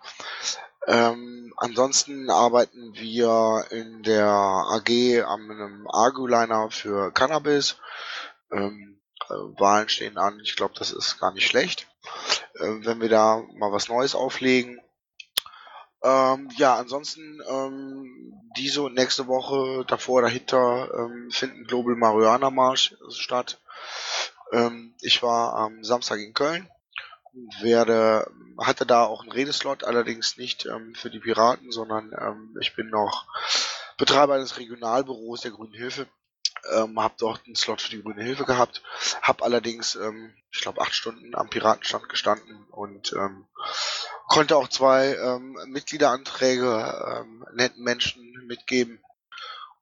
[0.87, 7.75] Ähm, ansonsten arbeiten wir in der AG an einem Argoliner für Cannabis.
[8.51, 10.39] Ähm, äh, Wahlen stehen an.
[10.41, 11.87] Ich glaube, das ist gar nicht schlecht,
[12.55, 14.79] äh, wenn wir da mal was Neues auflegen.
[16.03, 22.95] Ähm, ja, ansonsten ähm, diese und nächste Woche davor, dahinter ähm, finden Global Marihuana Marsch
[23.09, 23.59] statt.
[24.53, 26.69] Ähm, ich war am Samstag in Köln
[27.61, 32.75] werde, hatte da auch einen Redeslot, allerdings nicht ähm, für die Piraten, sondern ähm, ich
[32.75, 33.25] bin noch
[33.97, 36.07] Betreiber eines Regionalbüros der Grünen Hilfe.
[36.73, 38.81] Ähm, habe dort einen Slot für die Grüne Hilfe gehabt,
[39.21, 43.47] habe allerdings, ähm, ich glaube, acht Stunden am Piratenstand gestanden und ähm,
[44.27, 48.99] konnte auch zwei ähm, Mitgliederanträge ähm, netten Menschen mitgeben.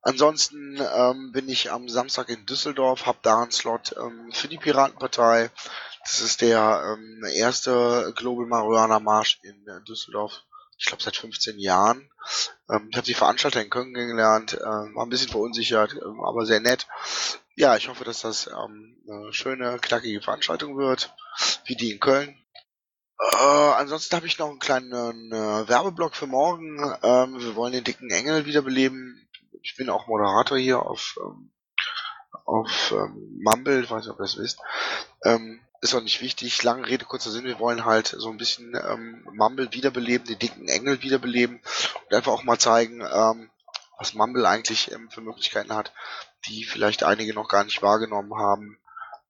[0.02, 4.60] Ansonsten ähm, bin ich am Samstag in Düsseldorf, habe da einen Slot ähm, für die
[4.60, 5.50] Piratenpartei.
[6.06, 10.44] Das ist der ähm, erste Global Marihuana Marsch in äh, Düsseldorf.
[10.78, 12.12] Ich glaube seit 15 Jahren.
[12.70, 16.46] Ähm, ich habe die Veranstalter in Köln kennengelernt, äh, war ein bisschen verunsichert, äh, aber
[16.46, 16.88] sehr nett.
[17.56, 21.12] Ja, ich hoffe, dass das ähm, eine schöne, knackige Veranstaltung wird,
[21.66, 22.38] wie die in Köln.
[23.20, 26.78] Äh, ansonsten habe ich noch einen kleinen äh, Werbeblock für morgen.
[27.02, 29.28] Ähm, wir wollen den dicken Engel wiederbeleben.
[29.64, 31.52] Ich bin auch Moderator hier auf ähm,
[32.46, 34.60] auf ähm, Mumble, ich weiß nicht, ob ihr das wisst.
[35.24, 36.62] Ähm, ist auch nicht wichtig.
[36.64, 37.46] Lange Rede, kurzer Sinn.
[37.46, 41.62] Wir wollen halt so ein bisschen ähm, Mumble wiederbeleben, den dicken Engel wiederbeleben
[42.06, 43.50] und einfach auch mal zeigen, ähm,
[43.98, 45.94] was Mumble eigentlich ähm, für Möglichkeiten hat,
[46.48, 48.80] die vielleicht einige noch gar nicht wahrgenommen haben.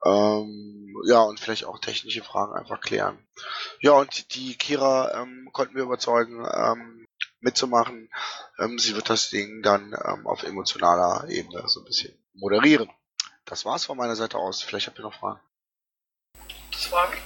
[0.03, 3.17] Ähm, ja, und vielleicht auch technische Fragen einfach klären.
[3.81, 7.07] Ja, und die Kira ähm, konnten wir überzeugen, ähm,
[7.39, 8.09] mitzumachen.
[8.59, 12.89] Ähm, sie wird das Ding dann ähm, auf emotionaler Ebene so ein bisschen moderieren.
[13.45, 14.61] Das war's von meiner Seite aus.
[14.61, 15.39] Vielleicht habt ihr noch Fragen.
[16.85, 17.17] Fragen?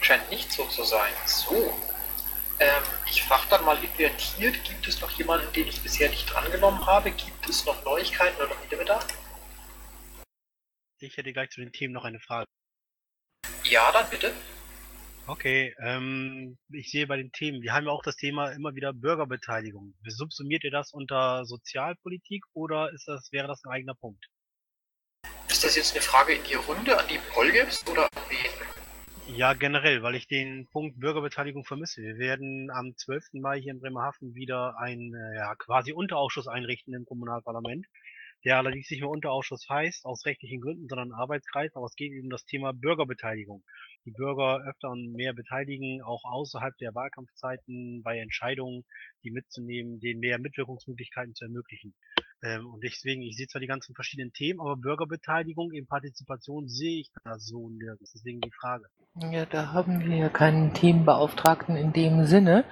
[0.00, 1.12] Scheint nicht so zu sein.
[1.26, 1.72] So.
[2.58, 6.84] Ähm, ich frage dann mal invertiert, gibt es noch jemanden, den ich bisher nicht drangenommen
[6.86, 7.10] habe?
[7.10, 9.06] Gibt es noch Neuigkeiten oder noch Wiederbedarf?
[10.98, 12.46] Ich hätte gleich zu den Themen noch eine Frage.
[13.64, 14.34] Ja, dann bitte.
[15.26, 18.92] Okay, ähm, ich sehe bei den Themen, wir haben ja auch das Thema immer wieder
[18.92, 19.94] Bürgerbeteiligung.
[20.04, 24.26] Subsumiert ihr das unter Sozialpolitik oder ist das, wäre das ein eigener Punkt?
[25.50, 29.36] Ist das jetzt eine Frage in die Runde an die Polgips oder an wen?
[29.36, 32.02] Ja, generell, weil ich den Punkt Bürgerbeteiligung vermisse.
[32.02, 33.30] Wir werden am 12.
[33.32, 37.84] Mai hier in Bremerhaven wieder einen äh, ja, quasi Unterausschuss einrichten im Kommunalparlament,
[38.44, 42.30] der allerdings nicht mehr Unterausschuss heißt, aus rechtlichen Gründen, sondern Arbeitskreis, aber es geht um
[42.30, 43.64] das Thema Bürgerbeteiligung.
[44.04, 48.84] Die Bürger öfter und mehr beteiligen, auch außerhalb der Wahlkampfzeiten bei Entscheidungen,
[49.24, 51.94] die mitzunehmen, denen mehr Mitwirkungsmöglichkeiten zu ermöglichen.
[52.42, 57.00] Ähm, und deswegen, ich sehe zwar die ganzen verschiedenen Themen, aber Bürgerbeteiligung in Partizipation sehe
[57.00, 58.12] ich da so nirgends.
[58.12, 58.84] Deswegen die Frage.
[59.30, 62.64] Ja, da haben wir ja keinen Themenbeauftragten in dem Sinne.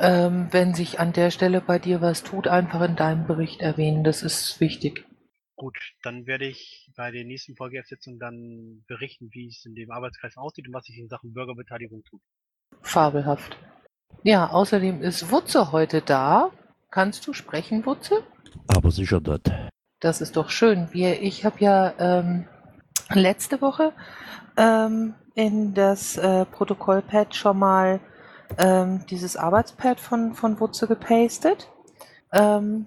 [0.00, 4.02] Ähm, wenn sich an der Stelle bei dir was tut, einfach in deinem Bericht erwähnen.
[4.02, 5.06] Das ist wichtig.
[5.56, 10.36] Gut, dann werde ich bei der nächsten Folgesitzung dann berichten, wie es in dem Arbeitskreis
[10.36, 12.20] aussieht und was sich in Sachen Bürgerbeteiligung tut.
[12.82, 13.56] Fabelhaft.
[14.24, 16.50] Ja, außerdem ist Wutze heute da.
[16.94, 18.22] Kannst du sprechen, Wutze?
[18.68, 19.50] Aber sicher nicht.
[19.98, 20.86] Das ist doch schön.
[20.92, 22.46] Wir, ich habe ja ähm,
[23.12, 23.92] letzte Woche
[24.56, 27.98] ähm, in das äh, Protokollpad schon mal
[28.58, 31.68] ähm, dieses Arbeitspad von, von Wutze gepastet,
[32.30, 32.86] ähm,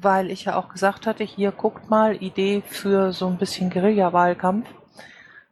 [0.00, 4.66] weil ich ja auch gesagt hatte, hier guckt mal, Idee für so ein bisschen Guerilla-Wahlkampf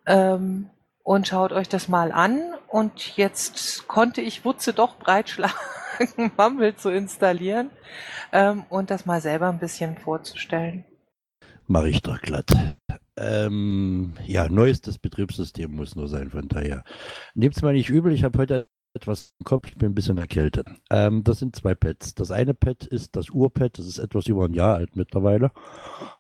[0.06, 0.70] ähm,
[1.02, 2.40] und schaut euch das mal an.
[2.66, 5.54] Und jetzt konnte ich Wutze doch breitschlagen,
[6.36, 7.70] Mumble zu installieren
[8.32, 10.84] ähm, und das mal selber ein bisschen vorzustellen.
[11.66, 12.50] Mache ich doch glatt.
[13.16, 16.84] Ähm, ja, neuestes Betriebssystem muss nur sein, von daher.
[17.34, 20.66] Nehmt's mal nicht übel, ich habe heute etwas im Kopf, ich bin ein bisschen erkältet.
[20.90, 22.14] Ähm, das sind zwei Pads.
[22.14, 25.52] Das eine Pad ist das Urpad, das ist etwas über ein Jahr alt mittlerweile.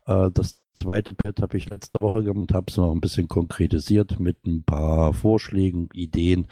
[0.06, 3.28] Äh, das zweite Pad habe ich letzte Woche gemacht, und habe es noch ein bisschen
[3.28, 6.46] konkretisiert mit ein paar Vorschlägen, Ideen.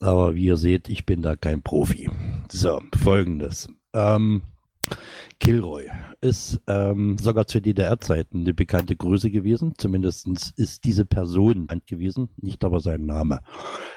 [0.00, 2.10] Aber wie ihr seht, ich bin da kein Profi.
[2.50, 3.68] So, folgendes.
[3.94, 4.42] Ähm,
[5.38, 5.88] Kilroy
[6.20, 9.74] ist ähm, sogar zu DDR-Zeiten eine bekannte Größe gewesen.
[9.76, 13.40] Zumindest ist diese Person bekannt gewesen, nicht aber sein Name.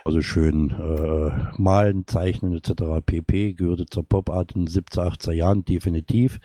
[0.04, 3.06] Also schön äh, malen, zeichnen etc.
[3.06, 3.54] pp.
[3.54, 6.40] gehörte zur Popart in den 70er, 80er Jahren definitiv.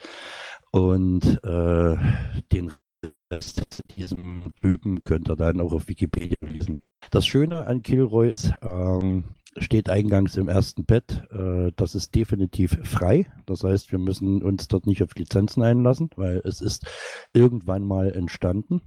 [0.73, 1.97] Und äh,
[2.53, 2.73] den
[3.31, 3.62] Rest
[3.97, 6.83] diesem Typen könnt ihr dann auch auf Wikipedia lesen.
[7.11, 9.25] Das Schöne an Kilroy ist, ähm,
[9.57, 13.27] steht eingangs im ersten Bett, äh, das ist definitiv frei.
[13.47, 16.87] Das heißt, wir müssen uns dort nicht auf Lizenzen einlassen, weil es ist
[17.33, 18.81] irgendwann mal entstanden.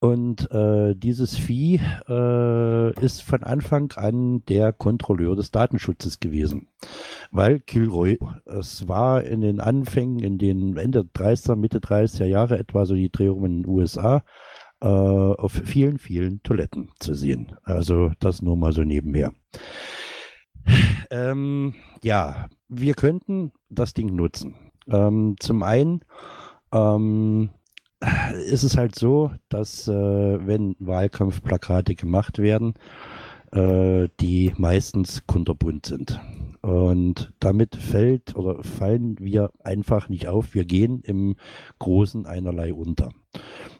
[0.00, 6.68] Und äh, dieses Vieh äh, ist von Anfang an der Kontrolleur des Datenschutzes gewesen.
[7.30, 12.86] Weil Kilroy, es war in den Anfängen, in den Ende 30er, Mitte 30er Jahre etwa
[12.86, 14.24] so die Drehung in den USA,
[14.80, 17.54] äh, auf vielen, vielen Toiletten zu sehen.
[17.64, 19.34] Also das nur mal so nebenher.
[21.10, 24.54] Ähm, ja, wir könnten das Ding nutzen.
[24.88, 26.00] Ähm, zum einen
[26.72, 27.50] ähm,
[28.46, 32.74] ist es halt so, dass äh, wenn Wahlkampfplakate gemacht werden,
[33.52, 36.20] äh, die meistens kunterbunt sind.
[36.62, 40.54] Und damit fällt oder fallen wir einfach nicht auf.
[40.54, 41.36] Wir gehen im
[41.78, 43.10] Großen einerlei unter.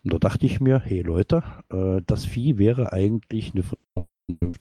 [0.03, 3.65] Und da dachte ich mir, hey Leute, äh, das Vieh wäre eigentlich eine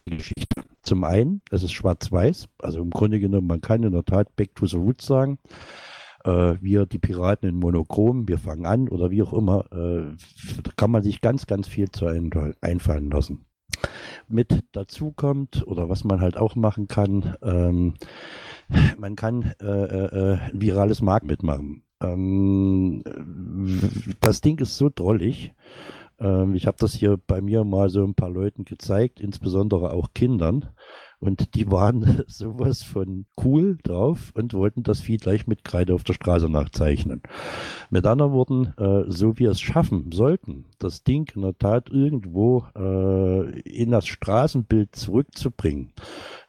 [0.06, 0.64] Geschichte.
[0.82, 4.56] Zum einen, es ist schwarz-weiß, also im Grunde genommen, man kann in der Tat Back
[4.56, 5.38] to the Roots sagen.
[6.24, 10.16] Äh, wir, die Piraten in Monochrom, wir fangen an oder wie auch immer, äh,
[10.64, 12.08] da kann man sich ganz, ganz viel zu
[12.62, 13.46] einfallen lassen.
[14.28, 17.94] Mit dazu kommt oder was man halt auch machen kann, ähm,
[18.98, 21.84] man kann äh, äh, äh virales Markt mitmachen.
[22.02, 23.04] Ähm,
[24.20, 25.54] das Ding ist so drollig.
[26.20, 30.10] Ähm, ich habe das hier bei mir mal so ein paar Leuten gezeigt, insbesondere auch
[30.14, 30.66] Kindern.
[31.20, 36.04] Und die waren sowas von cool drauf und wollten das Vieh gleich mit Kreide auf
[36.04, 37.22] der Straße nachzeichnen.
[37.90, 42.66] Mit anderen Worten, äh, so wie es schaffen sollten, das Ding in der Tat irgendwo
[42.76, 45.92] äh, in das Straßenbild zurückzubringen,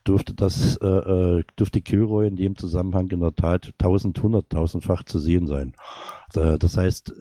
[0.07, 5.19] dürfte das, äh, äh dürfte Kilroy in dem Zusammenhang in der Tat tausend, hunderttausendfach zu
[5.19, 5.75] sehen sein.
[6.35, 7.13] Äh, das heißt,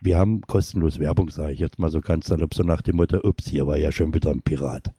[0.00, 3.18] wir haben kostenlos Werbung, sage ich jetzt mal so ganz salopp, so nach dem Motto,
[3.22, 4.94] ups, hier war ja schon wieder ein Pirat.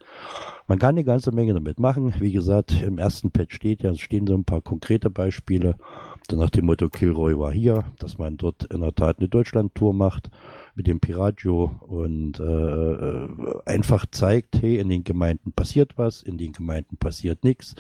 [0.68, 2.16] Man kann eine ganze Menge damit machen.
[2.20, 5.76] Wie gesagt, im ersten Patch steht ja, stehen so ein paar konkrete Beispiele.
[6.30, 9.93] So nach dem Motto Kilroy war hier, dass man dort in der Tat eine Deutschland-Tour
[9.93, 10.32] macht
[10.76, 13.28] mit dem Piratio und äh,
[13.66, 17.76] einfach zeigt, hey, in den Gemeinden passiert was, in den Gemeinden passiert nichts,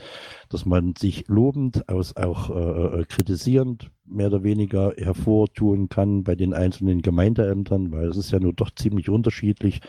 [0.49, 6.35] dass man sich lobend, aus, auch äh, äh, kritisierend mehr oder weniger hervortun kann bei
[6.35, 9.81] den einzelnen Gemeindeämtern, weil es ist ja nur doch ziemlich unterschiedlich,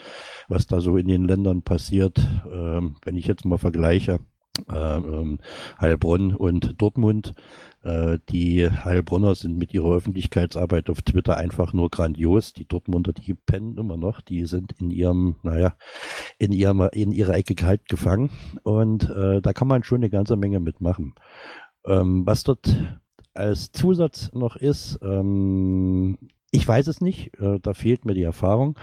[0.48, 2.18] was da so in den Ländern passiert.
[2.50, 4.35] Ähm, wenn ich jetzt mal vergleiche, äh,
[4.72, 5.38] ähm,
[5.80, 7.34] Heilbronn und Dortmund.
[7.82, 12.52] Äh, die Heilbronner sind mit ihrer Öffentlichkeitsarbeit auf Twitter einfach nur grandios.
[12.52, 14.20] Die Dortmunder, die pennen immer noch.
[14.20, 15.74] Die sind in ihrem, naja,
[16.38, 18.30] in ihrem, in ihrer Ecke kalt gefangen.
[18.62, 21.14] Und äh, da kann man schon eine ganze Menge mitmachen.
[21.86, 22.74] Ähm, was dort
[23.34, 26.18] als Zusatz noch ist, ähm,
[26.50, 28.78] ich weiß es nicht, äh, da fehlt mir die Erfahrung.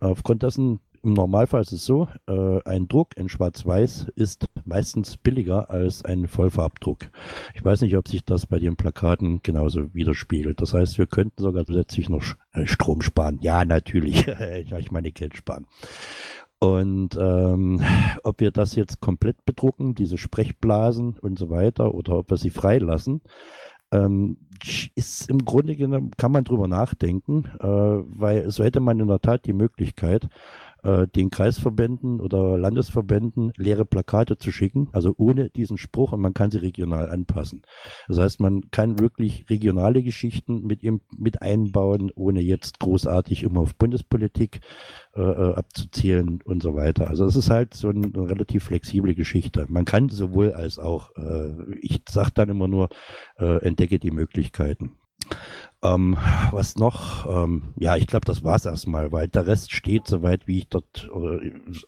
[0.00, 5.70] Aufgrund dessen im Normalfall ist es so, äh, ein Druck in Schwarz-Weiß ist meistens billiger
[5.70, 7.10] als ein Vollfarbdruck.
[7.54, 10.60] Ich weiß nicht, ob sich das bei den Plakaten genauso widerspiegelt.
[10.60, 12.22] Das heißt, wir könnten sogar zusätzlich noch
[12.52, 13.38] äh, Strom sparen.
[13.40, 14.26] Ja, natürlich.
[14.78, 15.66] ich meine Geld sparen.
[16.60, 17.82] Und ähm,
[18.22, 22.50] ob wir das jetzt komplett bedrucken, diese Sprechblasen und so weiter, oder ob wir sie
[22.50, 23.20] freilassen,
[23.90, 24.36] ähm,
[24.94, 29.20] ist im Grunde genommen, kann man drüber nachdenken, äh, weil so hätte man in der
[29.20, 30.28] Tat die Möglichkeit,
[30.82, 36.34] äh, den Kreisverbänden oder Landesverbänden leere Plakate zu schicken, also ohne diesen Spruch und man
[36.34, 37.62] kann sie regional anpassen.
[38.08, 43.60] Das heißt, man kann wirklich regionale Geschichten mit, ihm, mit einbauen, ohne jetzt großartig immer
[43.60, 44.60] auf Bundespolitik
[45.14, 47.08] äh, äh abzuzielen und so weiter.
[47.08, 49.66] Also es ist halt so eine, eine relativ flexible Geschichte.
[49.68, 52.88] Man kann sowohl als auch, äh, ich sage dann immer nur,
[53.38, 54.96] äh, entdecke die Möglichkeiten.
[55.84, 56.16] Ähm,
[56.52, 57.26] was noch?
[57.26, 60.68] Ähm, ja, ich glaube, das war es erstmal, weil der Rest steht soweit, wie ich
[60.68, 61.40] dort oder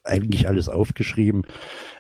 [0.03, 1.47] eigentlich alles aufgeschrieben.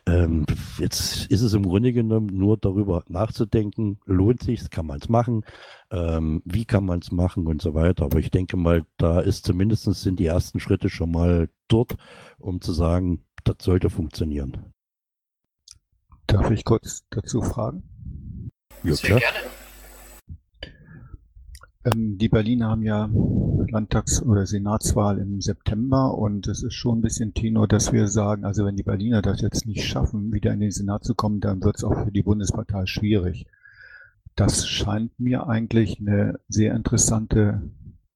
[0.04, 0.44] Ähm,
[0.78, 5.44] jetzt ist es im Grunde genommen nur darüber nachzudenken, lohnt sich, kann man es machen,
[5.92, 8.06] ähm, wie kann man es machen und so weiter.
[8.06, 11.96] Aber ich denke mal, da ist zumindest sind die ersten Schritte schon mal dort,
[12.38, 14.72] um zu sagen, das sollte funktionieren.
[16.26, 17.84] Darf ich kurz dazu fragen?
[18.82, 19.20] Ja, Sehr klar.
[19.20, 19.63] gerne.
[21.84, 23.08] Ähm, die Berliner haben ja
[23.70, 28.44] Landtags- oder Senatswahl im September und es ist schon ein bisschen Tenor, dass wir sagen,
[28.44, 31.62] also wenn die Berliner das jetzt nicht schaffen, wieder in den Senat zu kommen, dann
[31.62, 33.46] wird es auch für die Bundespartei schwierig.
[34.36, 37.62] Das scheint mir eigentlich eine sehr interessante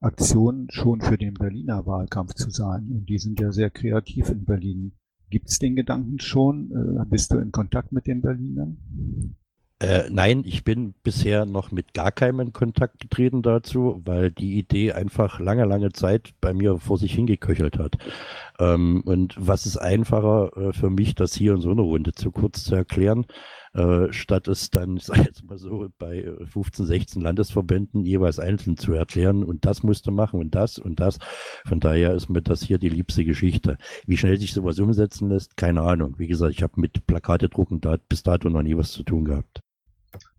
[0.01, 2.89] Aktion schon für den Berliner Wahlkampf zu sein.
[2.91, 4.93] Und die sind ja sehr kreativ in Berlin.
[5.29, 6.71] Gibt es den Gedanken schon?
[6.71, 8.77] Äh, bist du in Kontakt mit den Berlinern?
[9.81, 14.57] Äh, nein, ich bin bisher noch mit gar keinem in Kontakt getreten dazu, weil die
[14.57, 17.97] Idee einfach lange, lange Zeit bei mir vor sich hingeköchelt hat.
[18.59, 22.29] Ähm, und was ist einfacher äh, für mich, das hier in so einer Runde zu
[22.31, 23.25] kurz zu erklären,
[23.73, 28.75] äh, statt es dann, ich sag jetzt mal so, bei 15, 16 Landesverbänden jeweils einzeln
[28.75, 31.19] zu erklären und das musst du machen und das und das.
[31.65, 33.77] Von daher ist mir das hier die liebste Geschichte.
[34.05, 36.15] Wie schnell sich sowas umsetzen lässt, keine Ahnung.
[36.17, 39.23] Wie gesagt, ich habe mit Plakate drucken da bis dato noch nie was zu tun
[39.23, 39.61] gehabt.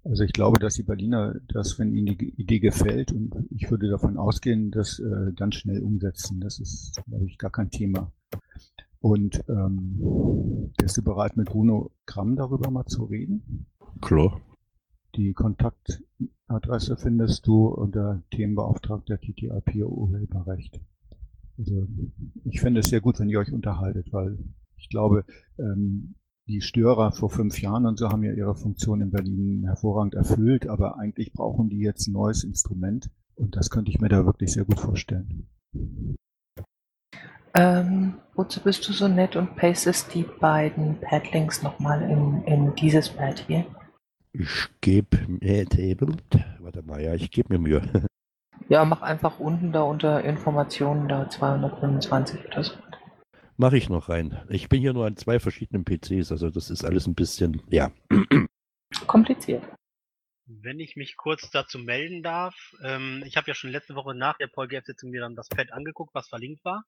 [0.02, 3.90] Also ich glaube, dass die Berliner das, wenn ihnen die Idee gefällt, und ich würde
[3.90, 6.40] davon ausgehen, das äh, ganz schnell umsetzen.
[6.40, 8.10] Das ist, glaube ich, gar kein Thema.
[9.00, 13.66] Und ähm, bist du bereit, mit Bruno Gramm darüber mal zu reden?
[14.00, 14.40] Klar.
[15.16, 20.80] Die Kontaktadresse findest du unter Themenbeauftragter TTIP Urheberrecht.
[21.58, 21.86] Also
[22.44, 24.38] ich finde es sehr gut, wenn ihr euch unterhaltet, weil
[24.76, 25.24] ich glaube,
[25.58, 26.14] ähm,
[26.50, 30.66] die Störer vor fünf Jahren und so haben ja ihre Funktion in Berlin hervorragend erfüllt,
[30.66, 34.52] aber eigentlich brauchen die jetzt ein neues Instrument und das könnte ich mir da wirklich
[34.52, 35.46] sehr gut vorstellen.
[37.54, 43.08] Ähm, wozu bist du so nett und pastest die beiden Padlinks nochmal in, in dieses
[43.08, 43.64] Pad hier?
[44.32, 45.66] Ich gebe mir,
[46.60, 47.82] warte mal, ja, ich gebe mir Mühe.
[48.68, 52.74] Ja, mach einfach unten da unter Informationen da 225 oder so.
[53.60, 54.42] Mache ich noch rein.
[54.48, 57.92] Ich bin hier nur an zwei verschiedenen PCs, also das ist alles ein bisschen, ja.
[59.06, 59.62] Kompliziert.
[60.46, 64.38] Wenn ich mich kurz dazu melden darf, ähm, ich habe ja schon letzte Woche nach
[64.38, 66.84] der PolGF-Sitzung mir dann das Pad angeguckt, was verlinkt war.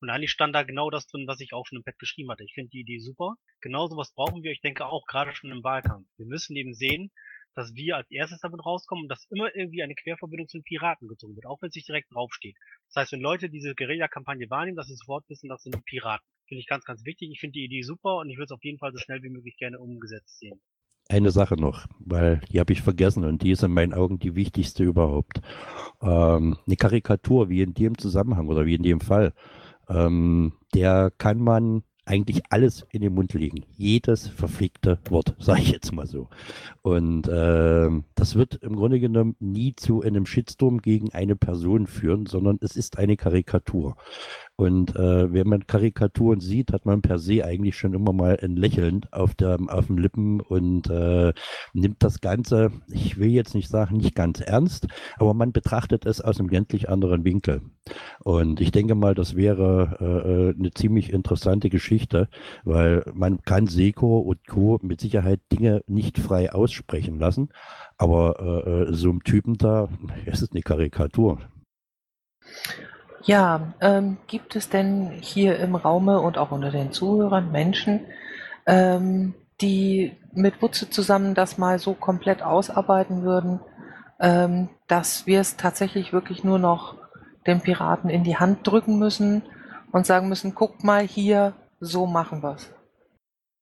[0.00, 2.42] Und eigentlich stand da genau das drin, was ich auch schon im Pad geschrieben hatte.
[2.42, 3.36] Ich finde die Idee super.
[3.60, 6.08] Genau sowas brauchen wir, ich denke auch gerade schon im Wahlkampf.
[6.16, 7.12] Wir müssen eben sehen,
[7.56, 11.08] dass wir als erstes damit rauskommen und dass immer irgendwie eine Querverbindung zu den Piraten
[11.08, 12.56] gezogen wird, auch wenn es nicht direkt draufsteht.
[12.88, 16.26] Das heißt, wenn Leute diese Guerilla-Kampagne wahrnehmen, dass sie sofort wissen, das sind Piraten.
[16.46, 17.30] Finde ich ganz, ganz wichtig.
[17.32, 19.30] Ich finde die Idee super und ich würde es auf jeden Fall so schnell wie
[19.30, 20.60] möglich gerne umgesetzt sehen.
[21.08, 24.34] Eine Sache noch, weil die habe ich vergessen und die ist in meinen Augen die
[24.34, 25.40] wichtigste überhaupt.
[26.02, 29.32] Ähm, eine Karikatur wie in dem Zusammenhang oder wie in dem Fall,
[29.88, 33.64] ähm, der kann man eigentlich alles in den Mund legen.
[33.76, 36.28] Jedes verflickte Wort, sage ich jetzt mal so.
[36.82, 42.26] Und äh, das wird im Grunde genommen nie zu einem Shitstorm gegen eine Person führen,
[42.26, 43.96] sondern es ist eine Karikatur.
[44.56, 48.56] Und äh, wenn man Karikaturen sieht, hat man per se eigentlich schon immer mal ein
[48.56, 51.34] Lächeln auf, der, auf den Lippen und äh,
[51.74, 54.86] nimmt das Ganze, ich will jetzt nicht sagen, nicht ganz ernst,
[55.16, 57.60] aber man betrachtet es aus einem gänzlich anderen Winkel.
[58.24, 62.28] Und ich denke mal, das wäre äh, äh eine ziemlich interessante Geschichte,
[62.64, 64.78] weil man kann Seko und Co.
[64.80, 67.50] mit Sicherheit Dinge nicht frei aussprechen lassen,
[67.98, 69.90] aber äh, äh so ein Typen da,
[70.24, 71.40] es ist eine Karikatur.
[73.26, 78.06] Ja, ähm, gibt es denn hier im Raume und auch unter den Zuhörern Menschen,
[78.66, 83.58] ähm, die mit Wutze zusammen das mal so komplett ausarbeiten würden,
[84.20, 86.94] ähm, dass wir es tatsächlich wirklich nur noch
[87.48, 89.42] den Piraten in die Hand drücken müssen
[89.90, 92.75] und sagen müssen, guckt mal hier, so machen wir's.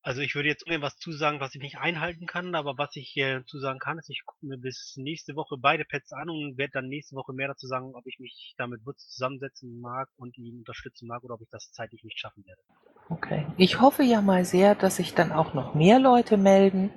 [0.05, 3.42] Also ich würde jetzt irgendwas zusagen, was ich nicht einhalten kann, aber was ich äh,
[3.46, 6.88] zusagen kann, ist, ich gucke mir bis nächste Woche beide Pads an und werde dann
[6.88, 11.09] nächste Woche mehr dazu sagen, ob ich mich damit Wutz zusammensetzen mag und ihn unterstützen
[11.09, 12.61] mag oder ob ich das zeitlich nicht schaffen werde.
[13.09, 13.46] Okay.
[13.57, 16.90] Ich hoffe ja mal sehr, dass sich dann auch noch mehr Leute melden.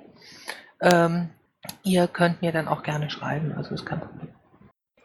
[0.82, 1.30] Ähm,
[1.84, 4.34] ihr könnt mir dann auch gerne schreiben, also ist kein Problem.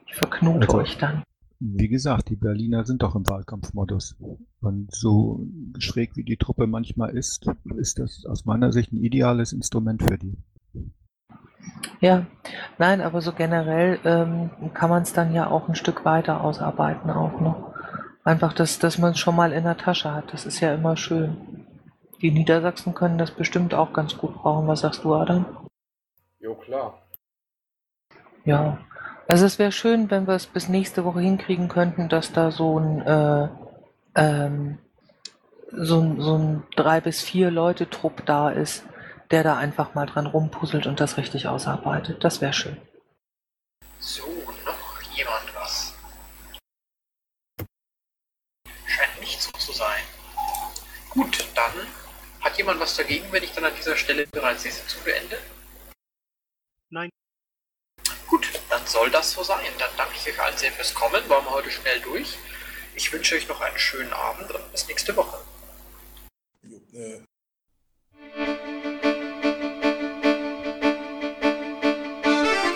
[0.07, 1.23] Ich verknote also, euch dann.
[1.65, 4.17] Wie gesagt, die Berliner sind doch im Wahlkampfmodus.
[4.59, 5.47] Und so
[5.77, 10.17] schräg wie die Truppe manchmal ist, ist das aus meiner Sicht ein ideales Instrument für
[10.17, 10.37] die.
[12.01, 12.25] Ja,
[12.77, 17.09] nein, aber so generell ähm, kann man es dann ja auch ein Stück weiter ausarbeiten
[17.09, 17.73] auch noch.
[18.25, 20.33] Einfach, dass, dass man es schon mal in der Tasche hat.
[20.33, 21.65] Das ist ja immer schön.
[22.21, 24.67] Die Niedersachsen können das bestimmt auch ganz gut brauchen.
[24.67, 25.45] Was sagst du, Adam?
[26.39, 27.07] Jo, klar.
[28.43, 28.79] Ja,
[29.27, 32.79] also es wäre schön, wenn wir es bis nächste Woche hinkriegen könnten, dass da so
[32.79, 33.49] ein, äh,
[34.15, 34.79] ähm,
[35.71, 38.83] so ein, so ein drei bis vier Leute Trupp da ist,
[39.31, 42.23] der da einfach mal dran rumpuzzelt und das richtig ausarbeitet.
[42.23, 42.77] Das wäre schön.
[43.99, 44.23] So,
[44.65, 45.95] noch jemand was?
[48.85, 50.03] Scheint nicht so zu sein.
[51.09, 51.87] Gut, dann
[52.41, 55.37] hat jemand was dagegen, wenn ich dann an dieser Stelle bereits die Sitzung beende?
[56.89, 57.09] Nein.
[58.83, 59.59] Dann soll das so sein.
[59.79, 61.21] Dann danke ich euch allen sehr fürs Kommen.
[61.29, 62.37] Waren wir heute schnell durch.
[62.95, 65.37] Ich wünsche euch noch einen schönen Abend und bis nächste Woche.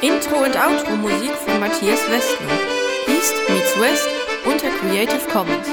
[0.01, 2.57] Intro und Outro Musik von Matthias Westner.
[3.07, 4.07] East meets West
[4.45, 5.67] unter Creative Commons.